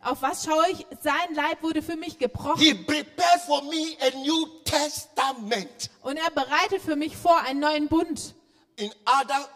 Auf 0.03 0.23
was 0.23 0.45
schaue 0.45 0.65
ich? 0.71 0.87
Sein 1.01 1.35
Leib 1.35 1.63
wurde 1.63 1.83
für 1.83 1.97
mich 1.97 2.19
gebrochen. 2.19 2.61
He 2.61 2.75
prepared 2.75 3.41
for 3.47 3.63
me 3.63 3.97
a 4.01 4.11
New 4.19 4.47
Testament. 4.65 5.91
Und 6.03 6.17
er 6.17 6.31
bereitet 6.31 6.83
für 6.83 6.97
mich 6.97 7.17
vor 7.17 7.39
einen 7.43 7.61
neuen 7.61 7.89
Bund. 7.89 8.35
In 8.77 8.93
other, 9.07 9.49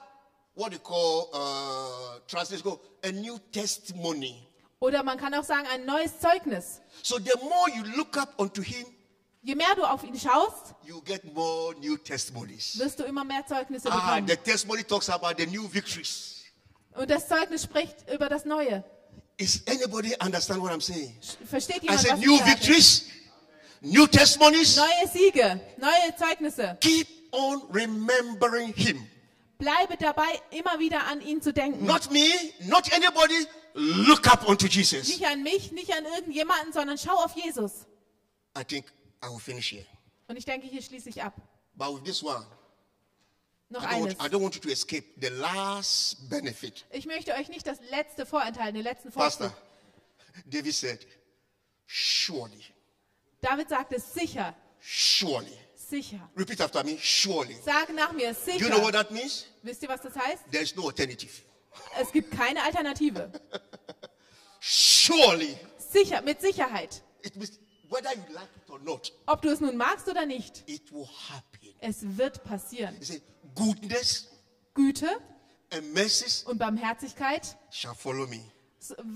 what 0.54 0.72
you 0.72 0.78
call, 0.78 1.28
uh, 1.32 2.18
translation, 2.26 2.78
a 3.04 3.12
new 3.12 3.38
testimony. 3.52 4.42
Oder 4.80 5.02
man 5.02 5.16
kann 5.18 5.32
auch 5.34 5.44
sagen, 5.44 5.66
ein 5.72 5.84
neues 5.86 6.18
Zeugnis. 6.20 6.80
So 7.02 7.16
the 7.18 7.32
more 7.42 7.70
you 7.74 7.82
look 7.96 8.16
up 8.16 8.34
unto 8.38 8.62
him, 8.62 8.86
Je 9.42 9.54
mehr 9.54 9.74
du 9.76 9.84
auf 9.84 10.02
ihn 10.02 10.18
schaust, 10.18 10.74
you 10.84 11.00
get 11.02 11.22
more 11.32 11.72
new 11.78 11.96
testimonies. 11.98 12.76
wirst 12.78 12.98
du 12.98 13.04
immer 13.04 13.22
mehr 13.24 13.46
Zeugnisse 13.46 13.88
Ah, 13.90 14.16
bekommen. 14.16 14.26
the 14.28 14.36
testimony 14.36 14.82
talks 14.82 15.08
about 15.08 15.34
the 15.38 15.46
new 15.46 15.72
victories. 15.72 16.42
Und 16.94 17.08
das 17.10 17.28
Zeugnis 17.28 17.62
spricht 17.62 18.10
über 18.12 18.28
das 18.28 18.44
Neue. 18.44 18.82
Is 19.38 19.62
anybody 19.66 20.14
understand 20.20 20.62
what 20.62 20.72
I'm 20.72 20.80
saying? 20.80 21.14
Versteht 21.44 21.82
I 21.82 21.86
jemand, 21.86 22.00
said 22.00 22.12
was 22.12 22.20
new 22.20 22.32
ich 22.34 22.40
sage? 22.40 22.48
victories, 22.48 23.10
new 23.82 24.06
testimonies. 24.06 24.76
Neue 24.76 25.06
Siege, 25.12 25.60
neue 25.78 26.16
Zeugnisse. 26.16 26.78
Keep 26.80 27.06
on 27.32 27.62
remembering 27.70 28.72
him. 28.72 29.06
Bleibe 29.58 29.96
dabei, 29.98 30.40
immer 30.50 30.78
wieder 30.78 31.06
an 31.06 31.20
ihn 31.20 31.40
zu 31.42 31.52
denken. 31.52 31.84
Not 31.84 32.10
me, 32.10 32.28
not 32.66 32.90
anybody. 32.92 33.46
Look 33.74 34.26
up 34.26 34.48
unto 34.48 34.66
Jesus. 34.66 35.08
Nicht 35.08 35.26
an 35.26 35.42
mich, 35.42 35.70
nicht 35.70 35.92
an 35.92 36.04
irgendjemanden, 36.06 36.72
sondern 36.72 36.96
schau 36.96 37.16
auf 37.22 37.34
Jesus. 37.36 37.86
I 38.58 38.64
think 38.64 38.86
I 39.22 39.28
will 39.28 39.38
finish 39.38 39.70
here. 39.70 39.84
Und 40.28 40.36
ich 40.38 40.46
denke, 40.46 40.66
hier 40.66 40.80
schließe 40.80 41.10
ich 41.10 41.22
ab. 41.22 41.34
But 41.74 41.92
with 41.94 42.04
this 42.04 42.22
one, 42.22 42.44
Noch 43.68 43.82
I 43.82 43.86
don't, 43.86 43.88
eines. 43.94 44.18
want, 44.18 44.22
I 44.22 44.28
don't 44.32 44.42
want 44.42 44.54
you 44.54 44.60
to 44.60 44.70
escape 44.70 45.04
the 45.20 45.28
last 45.30 46.28
benefit. 46.28 46.84
Ich 46.92 47.06
möchte 47.06 47.32
euch 47.34 47.48
nicht 47.48 47.66
das 47.66 47.78
letzte 47.90 48.24
vorenthalten, 48.24 48.74
den 48.74 48.84
letzten 48.84 49.10
Pastor, 49.10 49.48
Vorzug. 49.50 49.62
David 50.46 50.74
said, 50.74 51.06
surely, 51.86 52.64
David 53.40 53.68
sagte, 53.68 53.98
sicher, 53.98 54.54
surely. 54.80 55.58
sicher. 55.74 56.30
Repeat 56.36 56.60
after 56.60 56.84
me, 56.84 56.96
surely. 57.00 57.56
Sag 57.64 57.92
nach 57.94 58.12
mir, 58.12 58.32
Do 58.34 58.52
you 58.52 58.68
know 58.68 58.78
what 58.82 58.92
sicher. 58.94 59.04
that 59.04 59.10
means? 59.10 59.46
Wisst 59.62 59.82
ihr, 59.82 59.88
was 59.88 60.00
das 60.02 60.14
heißt? 60.14 60.44
There 60.52 60.62
is 60.62 60.76
no 60.76 60.86
alternative. 60.88 61.42
Es 62.00 62.10
gibt 62.12 62.30
keine 62.30 62.62
Alternative. 62.62 63.30
Surely. 64.60 65.56
Sicher, 65.78 66.22
mit 66.22 66.40
Sicherheit. 66.40 67.02
It 67.22 67.36
means 67.36 67.58
whether 67.90 68.10
you 68.14 68.34
like 68.34 68.48
it 68.56 68.70
or 68.70 68.78
not, 68.80 69.12
Ob 69.26 69.42
du 69.42 69.50
es 69.50 69.60
nun 69.60 69.76
magst 69.76 70.08
oder 70.08 70.26
nicht, 70.26 70.64
it 70.66 70.92
will 70.92 71.06
happen. 71.28 71.74
es 71.80 71.98
wird 72.16 72.42
passieren. 72.44 72.96
He 72.98 73.04
said, 73.04 73.22
goodness 73.56 74.28
Güte 74.74 75.08
and 75.72 75.92
mercies 75.94 76.44
und 76.46 76.58
Barmherzigkeit 76.58 77.56
shall 77.70 77.94
follow 77.94 78.26
me, 78.26 78.40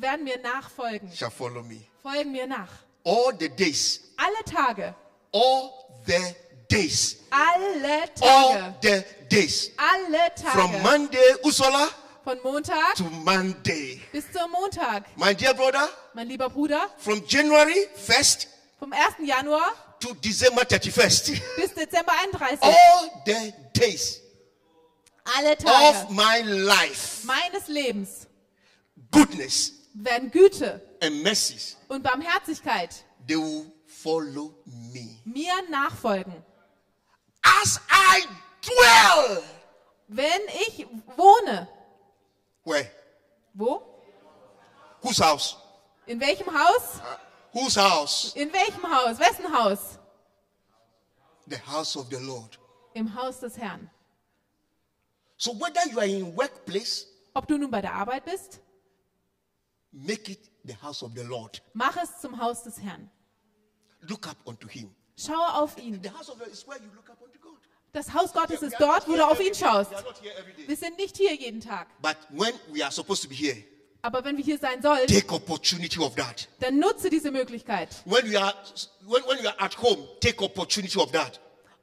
werden 0.00 0.24
mir 0.24 0.38
nachfolgen. 0.40 1.11
shall 1.14 1.31
follow 1.31 1.62
me. 1.62 1.81
Folgen 2.03 2.33
mir 2.33 2.46
nach. 2.46 2.70
All 3.05 3.33
the 3.38 3.48
days, 3.48 4.00
Alle 4.16 4.44
Tage. 4.44 4.94
all 5.33 5.70
the 6.07 6.35
days, 6.68 7.16
Alle 7.31 8.03
all 8.20 8.74
Tage. 8.81 8.81
the 8.83 9.05
days. 9.37 9.70
Alle 9.76 10.18
From 10.53 10.70
Tage. 10.72 10.83
Monday, 10.83 11.35
Usola, 11.44 11.88
Von 12.24 12.38
Montag 12.42 12.94
to 12.96 13.05
Monday. 13.05 14.00
bis 14.12 14.24
zum 14.33 14.50
Montag. 14.50 15.05
My 15.16 15.35
dear 15.35 15.55
brother, 15.55 15.88
Mein 16.14 16.29
lieber 16.29 16.48
Bruder, 16.50 16.88
from 16.98 17.22
January 17.26 17.87
1st 17.96 18.46
vom 18.79 18.92
1. 18.92 19.16
Januar 19.26 19.72
to 20.00 20.14
December 20.14 20.62
31st. 20.62 21.40
bis 21.57 21.74
Dezember 21.74 22.12
31. 22.24 22.62
All 22.62 23.22
the 23.26 23.53
days 23.72 24.20
Alle 25.37 25.53
of 25.53 25.59
Tage 25.59 26.11
my 26.11 26.43
life, 26.43 27.25
meines 27.25 27.69
Lebens 27.69 28.27
goodness 29.11 29.73
werden 29.95 30.31
Güte 30.31 30.81
and 31.03 31.23
mercies, 31.23 31.77
und 31.88 32.03
Barmherzigkeit 32.03 33.05
they 33.27 33.37
will 33.37 33.66
follow 33.87 34.55
me. 34.93 35.21
mir 35.25 35.53
nachfolgen. 35.71 36.43
As 37.43 37.81
I 37.90 38.27
dwell. 38.62 39.43
Wenn 40.09 40.40
ich 40.66 40.87
wohne. 41.16 41.69
Where? 42.64 42.90
Wo? 43.55 43.83
Whose 45.03 45.21
house? 45.25 45.57
In 46.07 46.21
welchem 46.21 46.49
Haus? 46.53 47.01
Whose 47.53 47.77
house? 47.77 48.33
In 48.35 48.53
welchem 48.53 48.83
Haus? 48.83 49.19
Wessen 49.19 49.47
Haus? 49.53 49.99
The 51.47 51.57
house 51.59 51.97
of 51.97 52.11
the 52.11 52.19
Lord. 52.19 52.59
Im 52.95 53.14
Haus 53.14 53.40
des 53.40 53.57
Herrn. 53.57 53.88
So 55.40 55.53
whether 55.59 55.81
you 55.90 55.98
are 55.98 56.07
in 56.07 56.37
workplace, 56.37 57.07
Ob 57.33 57.46
du 57.48 57.57
nun 57.57 57.70
bei 57.70 57.81
der 57.81 57.94
Arbeit 57.94 58.26
bist, 58.26 58.61
make 59.90 60.31
it 60.31 60.50
the 60.64 60.74
house 60.83 61.03
of 61.03 61.12
the 61.16 61.22
Lord. 61.22 61.62
mach 61.72 61.96
es 61.96 62.20
zum 62.20 62.38
Haus 62.38 62.62
des 62.62 62.79
Herrn. 62.83 63.11
Look 64.03 64.29
up 64.29 64.37
unto 64.44 64.68
him. 64.68 64.94
Schaue 65.16 65.55
auf 65.55 65.79
ihn. 65.79 66.03
The 66.03 66.11
house 66.11 66.29
of 66.29 66.35
the 66.37 66.40
Lord 66.44 66.53
is 66.53 66.66
where 66.66 66.79
you 66.79 66.90
look 66.94 67.09
up 67.09 67.22
unto 67.22 67.38
God. 67.38 67.57
Das 67.92 68.12
Haus 68.12 68.35
Gottes 68.35 68.61
ist 68.61 68.76
dort, 68.79 69.09
wo 69.09 69.16
du 69.16 69.26
auf 69.26 69.40
ihn 69.40 69.55
schaust. 69.55 69.90
We 69.90 69.96
are 69.96 70.05
not 70.05 70.20
here 70.20 70.35
every 70.38 70.53
day. 70.53 70.68
Wir 70.68 70.76
sind 70.76 70.98
nicht 70.98 71.16
hier 71.16 71.35
jeden 71.35 71.61
Tag. 71.62 71.87
But 72.03 72.16
when 72.31 72.53
we 72.70 72.83
are 72.85 72.92
supposed 72.92 73.22
to 73.22 73.29
be 73.29 73.35
here, 73.35 73.57
Aber 74.03 74.22
wenn 74.24 74.37
wir 74.37 74.44
hier 74.44 74.59
sein 74.59 74.83
sollen, 74.83 75.07
take 75.07 75.33
opportunity 75.35 75.98
of 76.00 76.16
that. 76.16 76.48
dann 76.61 76.79
nutze 76.79 77.09
diese 77.09 77.31
Möglichkeit. 77.31 77.88
When 78.05 78.31
we 78.31 78.38
are 78.38 78.53
when, 79.07 79.22
when 79.24 79.38
you 79.42 79.48
are 79.48 79.59
at 79.59 79.81
home, 79.81 80.07
take 80.20 80.42
opportunity 80.44 80.98
of 80.98 81.11
that. 81.12 81.40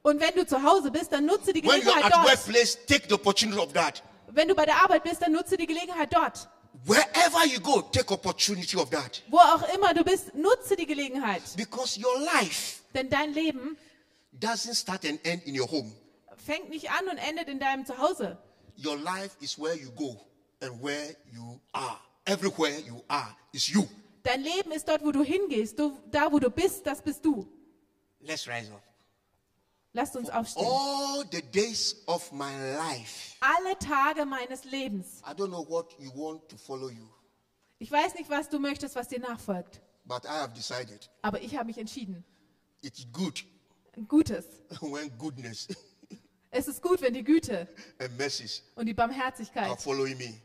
Und 0.08 0.22
wenn 0.22 0.34
du 0.36 0.48
zu 0.48 0.64
Hause 0.64 0.90
bist, 0.90 1.12
dann 1.12 1.26
nutze 1.26 1.52
die 1.52 1.62
When 1.62 1.82
you 1.82 1.92
are 1.92 2.00
Gelegenheit 2.00 2.06
at 2.06 2.14
dort. 2.14 2.26
workplace, 2.32 2.78
take 2.88 3.10
the 3.10 3.16
opportunity 3.16 3.60
of 3.60 3.74
that. 3.74 4.02
Wenn 4.28 4.48
du 4.48 4.56
bei 4.56 4.64
der 4.64 4.82
Arbeit 4.82 5.04
bist, 5.04 5.22
dann 5.22 5.34
nutze 5.34 5.58
die 5.58 5.68
Gelegenheit 5.68 6.14
dort. 6.16 6.48
Wherever 6.86 7.46
you 7.46 7.60
go, 7.60 7.82
take 7.82 8.14
opportunity 8.14 8.78
of 8.78 8.90
that. 8.92 9.22
Wo 9.28 9.38
auch 9.38 9.68
immer 9.76 9.94
du 9.94 10.06
bist, 10.06 10.34
nutze 10.34 10.78
die 10.78 10.86
Gelegenheit. 10.86 11.42
Because 11.58 12.00
your 12.00 12.18
life 12.22 12.84
Denn 12.94 13.10
dein 13.10 13.34
Leben 13.34 13.78
doesn't 14.40 14.76
start 14.80 15.04
and 15.04 15.20
end 15.26 15.46
in 15.46 15.60
your 15.60 15.70
home. 15.70 15.92
fängt 16.38 16.70
nicht 16.70 16.90
an 16.90 17.10
und 17.10 17.18
endet 17.18 17.50
in 17.50 17.60
deinem 17.60 17.86
Zuhause. 17.86 18.38
Your 18.82 18.96
life 18.96 19.36
is 19.42 19.60
where 19.60 19.76
you 19.76 19.92
go 19.92 20.26
and 20.62 20.82
where 20.82 21.18
you 21.34 21.60
are. 21.74 22.00
Everywhere 22.24 22.80
you 22.80 23.04
are 23.10 23.36
is 23.52 23.68
you. 23.68 23.86
Dein 24.24 24.42
Leben 24.42 24.72
ist 24.72 24.88
dort, 24.88 25.04
wo 25.04 25.12
du 25.12 25.22
hingehst. 25.22 25.78
Du, 25.78 26.00
da, 26.10 26.32
wo 26.32 26.40
du 26.40 26.50
bist, 26.50 26.88
das 26.88 27.02
bist 27.02 27.26
du. 27.26 27.46
Let's 28.22 28.48
rise 28.48 28.72
up. 28.72 28.87
Lasst 29.98 30.16
uns 30.16 30.30
aufstehen. 30.30 30.64
All 30.64 31.26
the 31.32 31.42
days 31.42 31.96
of 32.06 32.32
my 32.32 32.52
life, 32.76 33.36
Alle 33.40 33.76
Tage 33.80 34.28
meines 34.28 34.64
Lebens. 34.66 35.24
I 35.28 35.32
don't 35.34 35.48
know 35.48 35.68
what 35.68 35.92
you 36.00 36.12
want 36.14 36.48
to 36.50 36.56
follow 36.56 36.90
you, 36.90 37.08
Ich 37.80 37.92
weiß 37.92 38.14
nicht, 38.14 38.30
was 38.30 38.48
du 38.48 38.60
möchtest, 38.60 38.96
was 38.96 39.08
dir 39.08 39.20
nachfolgt. 39.20 39.82
but 40.06 40.24
I 40.26 40.28
have 40.40 40.54
decided 40.54 41.10
Aber 41.24 41.42
ich 41.42 41.56
habe 41.56 41.66
mich 41.66 41.80
entschieden. 41.80 42.24
it's 42.84 43.08
good 43.12 43.44
Gutes. 44.08 44.46
when 44.82 45.10
goodness 45.18 45.68
Es 46.52 46.68
ist 46.68 46.84
gut, 46.84 47.02
wenn 47.02 47.16
die 47.16 47.24
Güte 47.24 47.68
und 48.76 48.86
die 48.86 48.94
Barmherzigkeit 48.94 49.84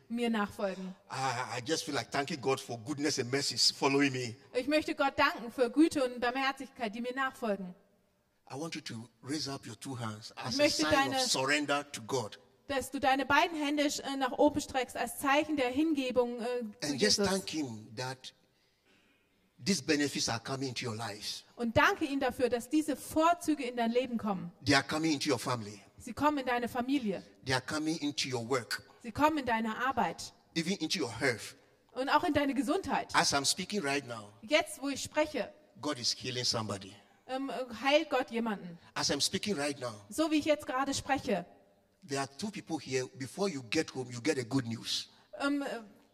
mir 0.08 0.30
nachfolgen. 0.30 0.94
I, 1.10 1.58
I 1.58 1.62
just 1.66 1.84
feel 1.84 1.94
like 1.94 2.10
thanking 2.10 2.40
God 2.40 2.58
for 2.58 2.78
goodness 2.78 3.18
and 3.18 3.30
mercies 3.30 3.70
following 3.70 4.12
me. 4.12 4.34
Ich 4.54 4.66
möchte 4.66 4.94
Gott 4.94 5.18
danken 5.18 5.52
für 5.52 5.68
Güte 5.70 6.02
und 6.04 6.18
Barmherzigkeit, 6.20 6.94
die 6.94 7.02
mir 7.02 7.14
nachfolgen. 7.14 7.74
I 8.52 8.56
want 8.56 8.74
you 8.74 8.82
to 8.82 9.08
raise 9.22 9.48
up 9.48 9.66
your 9.66 9.76
two 9.80 9.94
hands 9.94 10.32
as 10.36 10.54
a 10.58 10.62
möchte 10.62 10.82
sign 10.82 10.92
deine- 10.92 11.16
of 11.16 11.22
surrender 11.30 11.84
to 11.92 12.02
God. 12.02 12.38
Dass 12.68 12.90
du 12.90 13.00
deine 13.00 13.24
beiden 13.26 13.56
Hände 13.58 13.84
äh, 13.84 14.16
nach 14.16 14.32
oben 14.32 14.60
streckst 14.60 14.96
als 14.96 15.18
Zeichen 15.18 15.56
der 15.56 15.68
Hingebung 15.70 16.40
äh, 16.40 16.44
zu 16.80 16.90
And 16.92 17.00
just 17.02 17.18
Jesus. 17.18 17.28
thank 17.28 17.48
Him 17.50 17.88
that 17.96 18.32
these 19.64 19.82
benefits 19.82 20.28
are 20.28 20.40
coming 20.40 20.68
into 20.68 20.86
your 20.86 20.96
lives. 20.96 21.44
Und 21.56 21.76
danke 21.76 22.04
ihm 22.04 22.20
dafür, 22.20 22.48
dass 22.48 22.68
diese 22.68 22.96
Vorzüge 22.96 23.64
in 23.64 23.76
dein 23.76 23.90
Leben 23.92 24.18
kommen. 24.18 24.52
They 24.64 24.74
are 24.74 24.84
coming 24.84 25.12
into 25.12 25.30
your 25.30 25.38
family. 25.38 25.80
Sie 25.98 26.12
kommen 26.12 26.38
in 26.38 26.46
deine 26.46 26.68
Familie. 26.68 27.22
They 27.44 27.54
are 27.54 27.62
coming 27.64 27.96
into 27.98 28.28
your 28.28 28.48
work, 28.48 28.82
Sie 29.02 29.12
kommen 29.12 29.38
in 29.38 29.46
deine 29.46 29.76
Arbeit 29.86 30.32
even 30.54 30.76
into 30.78 31.00
your 31.00 31.12
health. 31.12 31.56
und 31.92 32.08
auch 32.08 32.24
in 32.24 32.32
deine 32.34 32.54
Gesundheit. 32.54 33.08
As 33.14 33.32
I'm 33.32 33.44
speaking 33.44 33.82
right 33.82 34.06
now, 34.06 34.32
Jetzt, 34.42 34.80
wo 34.82 34.88
ich 34.88 35.02
spreche, 35.02 35.48
God 35.80 35.98
is 35.98 36.12
healing 36.12 36.44
somebody. 36.44 36.94
Ähm, 37.26 37.50
äh, 37.50 37.74
heilt 37.82 38.10
Gott 38.10 38.30
jemanden. 38.30 38.78
As 38.94 39.10
I'm 39.10 39.20
speaking 39.20 39.56
right 39.58 39.78
now, 39.80 39.92
So 40.10 40.30
wie 40.30 40.36
ich 40.36 40.44
jetzt 40.44 40.66
gerade 40.66 40.92
spreche. 40.94 41.44
there 42.08 42.20
are 42.20 42.28
two 42.38 42.50
people 42.50 42.78
here. 42.80 43.06
Before 43.18 43.48
you 43.48 43.62
get 43.70 43.94
home, 43.94 44.10
you 44.10 44.20
get 44.20 44.38
a 44.38 44.42
good 44.42 44.66
news. 44.66 45.08
Ähm, 45.40 45.62
äh, 45.62 45.66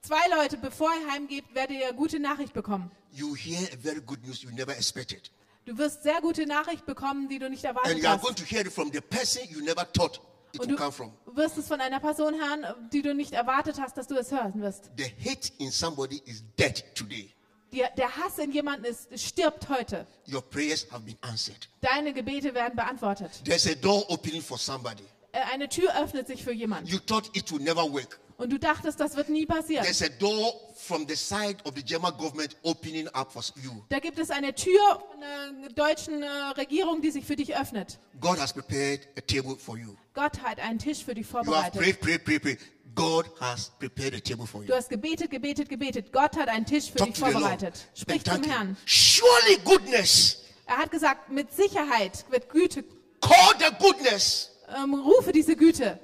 zwei 0.03 0.29
Leute, 0.37 0.57
bevor 0.59 0.91
ihr 0.91 1.13
heimgeht, 1.13 1.45
werdet 1.55 1.79
ihr 1.79 1.93
gute 1.93 2.19
Nachricht 2.21 2.53
bekommen. 2.53 2.91
You 3.13 3.35
hear 3.35 3.59
a 3.73 3.77
very 3.81 4.01
good 4.01 4.25
news 4.27 4.43
you 4.43 4.51
never 4.51 4.73
expected. 4.77 5.31
Du 5.65 5.77
wirst 5.77 6.03
sehr 6.03 6.21
gute 6.23 6.47
Nachricht 6.47 6.87
bekommen, 6.87 7.29
die 7.29 7.39
du 7.39 7.49
nicht 7.51 7.65
And 7.67 7.77
erwartet 7.77 7.99
you 7.99 8.09
are 8.09 8.19
going 8.19 8.35
hast. 8.35 8.39
to 8.39 8.45
hear 8.45 8.61
it 8.67 8.73
from 8.73 8.91
the 8.93 9.01
person 9.01 9.43
you 9.51 9.61
never 9.61 9.85
thought 9.93 10.21
it 10.53 10.61
Und 10.61 10.69
would 10.71 10.79
come 10.79 10.93
from. 10.93 11.13
du 11.27 11.37
wirst 11.37 11.59
es 11.59 11.69
von 11.69 11.81
einer 11.81 12.01
Person 12.01 12.35
hören, 12.35 12.65
die 12.93 13.03
du 13.03 13.15
nicht 13.15 13.33
erwartet 13.33 13.79
hast, 13.81 13.97
dass 13.99 14.07
du 14.07 14.15
es 14.17 14.31
hören 14.31 14.61
wirst. 14.63 14.91
The 14.97 15.05
hate 15.25 15.53
in 15.59 15.71
somebody 15.71 16.23
is 16.27 16.43
dead 16.59 16.85
today. 16.95 17.35
Die, 17.73 17.85
der 17.97 18.17
Hass 18.17 18.39
in 18.39 18.51
jemanden 18.53 18.85
ist, 18.87 19.09
stirbt 19.19 19.69
heute. 19.69 20.07
Your 20.33 20.43
prayers 20.43 20.87
have 20.91 21.03
been 21.03 21.19
answered. 21.21 21.69
Deine 21.83 22.13
Gebete 22.15 22.55
werden 22.55 22.77
beantwortet. 22.77 23.43
There's 23.45 23.67
a 23.67 23.75
door 23.75 24.05
opening 24.11 24.41
for 24.43 24.59
somebody. 24.59 25.05
Äh, 25.33 25.41
Eine 25.53 25.69
Tür 25.69 25.91
öffnet 26.03 26.27
sich 26.27 26.43
für 26.43 26.53
jemanden. 26.53 26.89
You 26.89 26.99
thought 26.99 27.29
it 27.37 27.51
would 27.53 27.63
never 27.63 27.83
work. 27.93 28.19
Und 28.39 28.51
du 28.51 28.59
dachtest, 28.59 29.01
das 29.01 29.17
wird 29.17 29.29
nie 29.31 29.45
passieren. 29.47 29.85
There's 29.85 30.01
a 30.01 30.09
door 30.09 30.55
from 30.77 31.07
the 31.09 31.17
side 31.17 31.57
of 31.65 31.75
the 31.75 31.83
German 31.83 32.13
government 32.17 32.57
opening 32.63 33.09
up 33.09 33.33
for 33.33 33.43
you. 33.63 33.83
Da 33.91 33.99
gibt 33.99 34.19
es 34.19 34.31
eine 34.31 34.55
Tür 34.55 34.81
von 35.11 35.21
der 35.63 35.71
deutschen 35.71 36.23
äh, 36.23 36.27
Regierung, 36.57 37.03
die 37.03 37.11
sich 37.11 37.25
für 37.27 37.35
dich 37.37 37.57
öffnet. 37.57 37.99
God 38.21 38.39
has 38.41 38.53
prepared 38.53 39.01
a 39.19 39.21
table 39.21 39.57
for 39.57 39.77
you. 39.77 39.95
Gott 40.15 40.41
hat 40.43 40.61
einen 40.61 40.79
Tisch 40.79 41.05
für 41.05 41.15
dich 41.15 41.27
You 41.31 41.37
have 41.37 41.45
vorbereitet. 41.47 41.81
prayed, 41.81 42.01
prayed, 42.01 42.25
prayed, 42.25 42.43
prayed. 42.43 42.59
God 42.99 43.27
has 43.41 43.71
prepared 43.79 44.15
a 44.15 44.21
table 44.21 44.47
for 44.47 44.63
you. 44.63 44.69
Du 44.69 44.75
hast 44.75 44.89
gebetet, 44.91 45.31
gebetet, 45.31 45.69
gebetet. 45.69 46.13
Gott 46.13 46.37
hat 46.37 46.49
einen 46.49 46.67
Tisch 46.67 46.91
für 46.91 46.99
Talk 46.99 47.09
dich 47.09 47.19
vorbereitet. 47.19 47.89
Sprich 47.95 48.25
zum 48.25 48.43
Herrn. 48.43 48.77
Surely 48.87 49.59
goodness. 49.65 50.43
Er 50.67 50.79
hat 50.79 50.91
gesagt, 50.91 51.31
mit 51.31 51.53
Sicherheit 51.55 52.25
wird 52.31 52.49
Güte. 52.51 52.85
Call 53.21 53.55
the 53.59 53.75
goodness. 53.79 54.51
Ähm, 54.77 54.95
rufe 54.95 55.33
diese 55.33 55.57
Güte. 55.57 55.99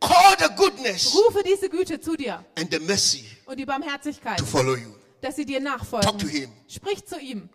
Call 0.00 0.36
the 0.38 0.54
goodness 0.56 1.14
Rufe 1.14 1.42
diese 1.42 1.68
Güte 1.68 2.00
zu 2.00 2.16
dir 2.16 2.44
and 2.56 2.72
the 2.72 2.78
mercy 2.80 3.24
und 3.44 3.58
die 3.58 3.66
Barmherzigkeit, 3.66 4.38
to 4.38 4.46
follow 4.46 4.74
you. 4.74 4.94
dass 5.20 5.36
sie 5.36 5.44
dir 5.44 5.62
Talk 5.62 5.78
to 5.78 5.94
nachfolgen. 6.00 6.28
him. 6.28 6.50
Sprich 6.68 7.04
zu 7.04 7.18
ihm. 7.20 7.50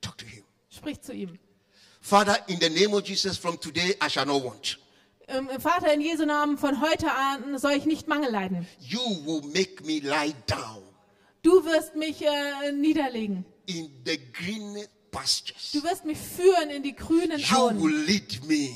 Talk 0.00 0.16
to 0.18 0.24
him. 0.24 0.44
Sprich 0.70 1.00
zu 1.00 1.12
ihm. 1.12 1.38
Father, 2.00 2.38
in 2.48 2.58
the 2.60 2.70
name 2.70 2.94
of 2.96 3.04
Jesus, 3.04 3.36
from 3.36 3.60
today 3.60 3.96
I 4.00 4.08
shall 4.08 4.26
not 4.26 4.42
want. 4.44 4.78
Ähm, 5.32 5.48
Vater, 5.60 5.92
in 5.92 6.00
Jesu 6.00 6.24
Namen, 6.26 6.58
von 6.58 6.80
heute 6.80 7.10
an 7.12 7.58
soll 7.58 7.72
ich 7.72 7.86
nicht 7.86 8.06
Mangel 8.08 8.30
leiden. 8.30 8.66
You 8.80 9.00
will 9.24 9.42
make 9.52 9.82
me 9.84 10.00
lie 10.00 10.34
down 10.46 10.82
Du 11.42 11.64
wirst 11.64 11.96
mich 11.96 12.22
äh, 12.22 12.72
niederlegen. 12.72 13.44
in 13.66 13.90
the 14.04 14.18
green 14.32 14.84
pastures. 15.10 15.72
Du 15.72 15.82
wirst 15.82 16.04
mich 16.04 16.18
führen 16.18 16.70
in 16.70 16.82
die 16.82 16.94
grünen 16.94 17.38
You 17.38 17.56
Auen. 17.56 17.82
will 17.82 17.96
lead 18.04 18.40
me. 18.46 18.68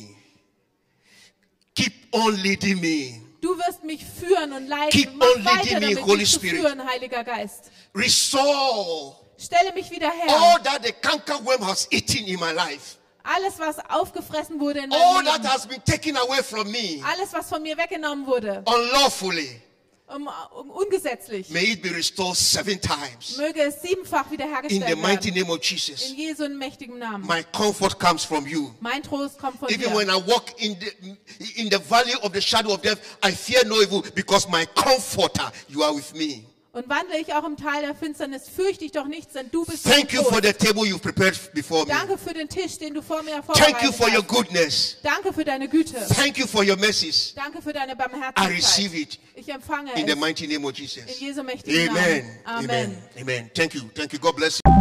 Keep 1.74 1.92
on 2.12 2.34
leading 2.42 2.80
me. 2.80 3.20
Du 3.40 3.56
wirst 3.58 3.84
mich 3.84 4.04
führen 4.04 4.52
und 4.52 4.66
leiten. 4.66 4.90
Keep 4.98 5.14
Mach 5.14 5.26
on 5.36 5.44
weiter 5.44 5.62
leading 5.64 5.80
me, 5.80 5.94
damit, 5.94 6.04
Holy 6.06 6.18
mich 6.18 6.30
zu 6.32 6.38
Spirit. 6.40 6.60
führen, 6.60 6.84
Heiliger 6.88 7.22
Geist. 7.24 7.70
Restore 7.94 9.16
Stelle 9.38 9.72
mich 9.74 9.90
wieder 9.90 10.10
her. 10.10 10.30
all 10.34 10.62
that 10.62 10.82
the 10.84 10.92
cankerworm 10.92 11.64
has 11.66 11.86
eaten 11.90 12.24
in 12.26 12.40
my 12.40 12.52
life. 12.52 12.96
Alles, 13.26 13.58
was 13.58 13.76
aufgefressen 13.90 14.60
wurde 14.60 14.80
in 14.80 14.92
All 14.92 15.14
meinem 15.14 15.24
that 15.26 15.42
Leben. 15.42 15.48
has 15.52 15.66
been 15.66 15.82
taken 15.84 16.16
away 16.16 16.42
from 16.42 16.70
me 16.70 17.02
Alles, 17.04 17.32
was 17.32 17.48
von 17.48 17.62
mir 17.62 17.76
weggenommen 17.76 18.26
wurde. 18.26 18.62
unlawfully. 18.66 19.60
Um, 20.08 20.28
um, 20.56 20.70
ungesetzlich. 20.70 21.50
May 21.50 21.72
it 21.72 21.82
be 21.82 21.88
restored 21.90 22.36
seven 22.36 22.80
times. 22.80 23.36
Möge 23.38 23.60
es 23.62 23.82
siebenfach 23.82 24.26
In 24.26 24.30
wiederhergestellt 24.38 24.86
the 24.88 24.94
mighty 24.94 25.30
werden. 25.34 25.42
name 25.42 25.50
of 25.52 25.60
Jesus. 25.64 26.10
In 26.10 26.16
Jesu 26.16 26.48
mächtigen 26.48 26.96
Namen. 27.00 27.26
My 27.26 27.42
comfort 27.52 27.98
comes 27.98 28.24
from 28.24 28.46
you. 28.46 28.72
Mein 28.80 29.02
Trost 29.02 29.36
kommt 29.36 29.58
von 29.58 29.68
Even 29.68 29.90
dir. 29.90 29.96
when 29.96 30.08
I 30.08 30.14
walk 30.24 30.62
in 30.62 30.76
the 30.78 31.16
in 31.60 31.68
the 31.68 31.78
valley 31.80 32.14
of 32.22 32.32
the 32.32 32.40
shadow 32.40 32.74
of 32.74 32.82
death, 32.82 33.00
I 33.20 33.32
fear 33.32 33.64
no 33.66 33.82
evil 33.82 34.04
because 34.14 34.48
my 34.48 34.64
comforter, 34.76 35.50
you 35.68 35.82
are 35.82 35.92
with 35.92 36.14
me. 36.14 36.46
Und 36.76 36.90
wandle 36.90 37.18
ich 37.18 37.32
auch 37.32 37.44
im 37.44 37.56
Tal 37.56 37.80
der 37.80 37.94
Finsternis, 37.94 38.50
fürchte 38.54 38.84
ich 38.84 38.92
doch 38.92 39.06
nichts, 39.06 39.32
denn 39.32 39.50
du 39.50 39.64
bist 39.64 39.82
Thank 39.84 40.12
you 40.12 40.22
for 40.22 40.42
the 40.42 40.52
table 40.52 40.82
you've 40.82 40.98
prepared 41.00 41.34
before 41.54 41.86
me. 41.86 41.88
Danke 41.90 42.18
für 42.18 42.34
den 42.34 42.50
Tisch, 42.50 42.76
den 42.76 42.92
du 42.92 43.00
vor 43.00 43.22
mir 43.22 43.42
Thank 43.54 43.82
you 43.82 43.92
vorbereitet 43.92 43.94
for 43.94 44.08
your 44.08 44.16
hast. 44.16 44.28
goodness. 44.28 44.96
Danke 45.02 45.32
für 45.32 45.42
deine 45.42 45.68
Güte. 45.68 45.94
Thank 46.14 46.36
you 46.36 46.46
for 46.46 46.62
your 46.62 46.76
mercies. 46.76 47.32
Danke 47.34 47.62
für 47.62 47.72
deine 47.72 47.92
I 47.92 47.94
Barmherzigkeit. 47.94 48.50
receive 48.50 48.94
it 48.94 49.18
Ich 49.34 49.48
empfange 49.48 49.90
in 49.94 50.04
the 50.06 50.12
es 50.12 50.18
mighty 50.18 50.46
name 50.46 50.66
of 50.66 50.78
in 50.78 50.84
Jesus. 50.84 51.18
Jesu 51.18 51.42
mächtigen 51.42 51.88
Amen. 51.88 52.02
Namen. 52.04 52.38
Amen. 52.44 52.70
Amen. 52.70 53.02
Amen. 53.22 53.50
Thank 53.54 53.72
you. 53.72 53.80
Thank 53.94 54.12
you. 54.12 54.18
God 54.18 54.36
bless 54.36 54.60
you. 54.66 54.75